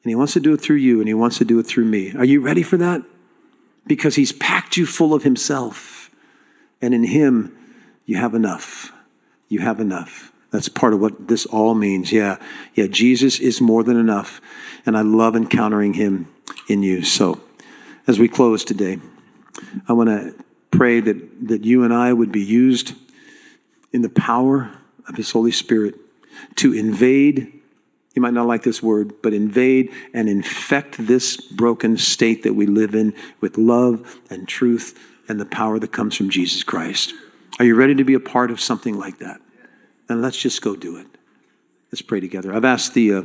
[0.04, 1.86] And he wants to do it through you, and he wants to do it through
[1.86, 2.14] me.
[2.16, 3.04] Are you ready for that?
[3.88, 6.10] Because he's packed you full of himself.
[6.82, 7.56] And in him,
[8.06, 8.92] you have enough.
[9.48, 10.32] You have enough.
[10.52, 12.12] That's part of what this all means.
[12.12, 12.38] Yeah.
[12.76, 12.88] Yeah.
[12.88, 14.42] Jesus is more than enough.
[14.86, 16.28] And I love encountering him
[16.68, 17.04] in you.
[17.04, 17.42] So
[18.08, 19.00] as we close today,
[19.88, 20.36] I want to
[20.72, 22.94] pray that, that you and I would be used
[23.94, 24.72] in the power
[25.08, 25.96] of his Holy Spirit
[26.56, 27.60] to invade.
[28.16, 32.66] You might not like this word, but invade and infect this broken state that we
[32.66, 34.98] live in with love and truth
[35.30, 37.14] and the power that comes from Jesus Christ.
[37.60, 39.40] Are you ready to be a part of something like that?
[40.12, 41.08] Then let's just go do it.
[41.92, 42.54] Let's pray together.
[42.54, 43.22] I've asked the, uh,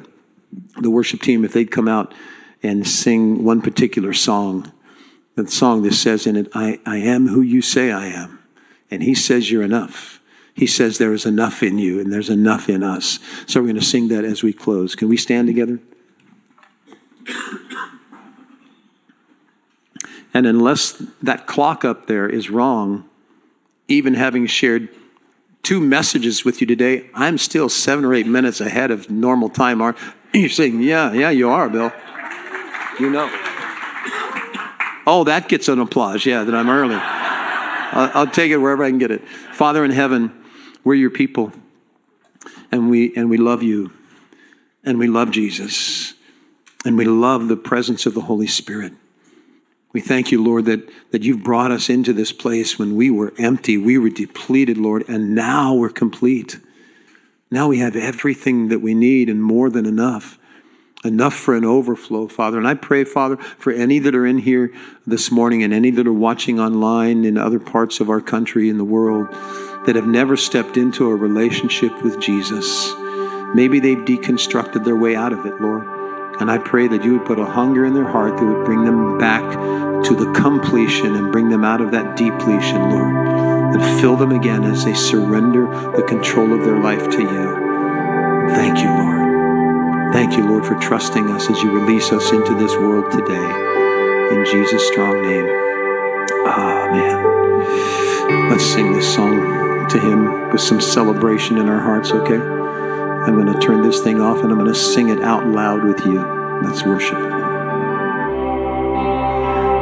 [0.81, 2.15] the worship team if they'd come out
[2.63, 4.73] and sing one particular song.
[5.35, 8.39] The song that says in it, I, I am who you say I am.
[8.91, 10.21] And he says you're enough.
[10.55, 13.19] He says there is enough in you and there's enough in us.
[13.47, 14.95] So we're going to sing that as we close.
[14.95, 15.79] Can we stand together?
[20.33, 23.09] And unless that clock up there is wrong,
[23.89, 24.89] even having shared
[25.67, 27.11] two messages with you today.
[27.13, 29.83] I'm still seven or eight minutes ahead of normal time.
[29.83, 29.97] Are
[30.33, 31.93] you saying, yeah, yeah, you are, Bill?
[33.01, 33.29] You know.
[35.09, 36.25] Oh, that gets an applause.
[36.25, 36.95] Yeah, that I'm early.
[36.95, 39.27] I'll, I'll take it wherever I can get it.
[39.29, 40.33] Father in heaven,
[40.85, 41.53] we're your people,
[42.71, 43.93] and we and we love you.
[44.85, 46.15] And we love Jesus.
[46.85, 48.93] And we love the presence of the Holy Spirit.
[49.97, 53.33] We thank you, Lord, that, that you've brought us into this place when we were
[53.39, 56.59] empty, we were depleted, Lord, and now we're complete.
[57.51, 60.39] Now we have everything that we need and more than enough.
[61.03, 62.59] Enough for an overflow, Father.
[62.59, 64.71] And I pray, Father, for any that are in here
[65.07, 68.79] this morning and any that are watching online in other parts of our country and
[68.79, 69.29] the world
[69.87, 72.93] that have never stepped into a relationship with Jesus.
[73.55, 75.87] Maybe they've deconstructed their way out of it, Lord.
[76.39, 78.85] And I pray that you would put a hunger in their heart that would bring
[78.85, 83.15] them back to the completion and bring them out of that depletion, Lord.
[83.75, 85.67] And fill them again as they surrender
[85.97, 87.67] the control of their life to you.
[88.55, 90.13] Thank you, Lord.
[90.13, 94.35] Thank you, Lord, for trusting us as you release us into this world today.
[94.35, 95.47] In Jesus' strong name.
[96.47, 98.51] Amen.
[98.51, 102.39] Let's sing this song to Him with some celebration in our hearts, okay?
[102.39, 105.85] I'm going to turn this thing off and I'm going to sing it out loud
[105.85, 106.21] with you.
[106.63, 107.36] Let's worship.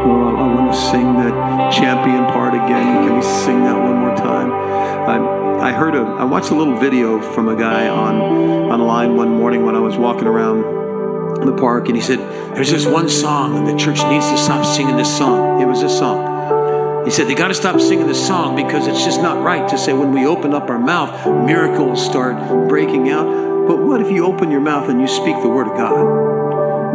[0.07, 3.07] Oh, I want to sing that champion part again.
[3.07, 4.53] Can we sing that one more time?
[4.53, 9.31] I, I heard a, I watched a little video from a guy on online one
[9.31, 12.19] morning when I was walking around the park, and he said,
[12.55, 15.81] "There's this one song, and the church needs to stop singing this song." It was
[15.81, 17.07] this song.
[17.07, 19.79] He said they got to stop singing this song because it's just not right to
[19.79, 23.25] say when we open up our mouth, miracles start breaking out.
[23.67, 26.44] But what if you open your mouth and you speak the word of God?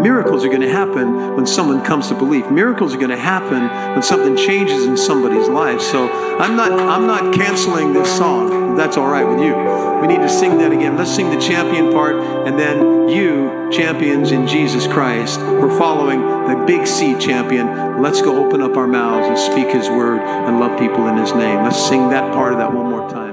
[0.01, 2.49] Miracles are going to happen when someone comes to belief.
[2.49, 5.81] Miracles are going to happen when something changes in somebody's life.
[5.81, 8.75] So I'm not I'm not canceling this song.
[8.75, 9.53] That's all right with you.
[9.99, 10.95] We need to sing that again.
[10.95, 12.15] Let's sing the champion part,
[12.47, 18.01] and then you, champions in Jesus Christ, we're following the big C champion.
[18.01, 21.33] Let's go open up our mouths and speak His word and love people in His
[21.33, 21.63] name.
[21.63, 23.28] Let's sing that part of that one more time.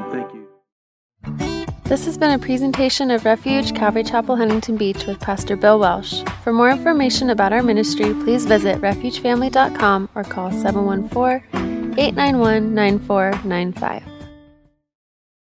[1.89, 6.21] This has been a presentation of Refuge Calvary Chapel Huntington Beach with Pastor Bill Welsh.
[6.43, 14.16] For more information about our ministry, please visit refugefamily.com or call 714 891 9495.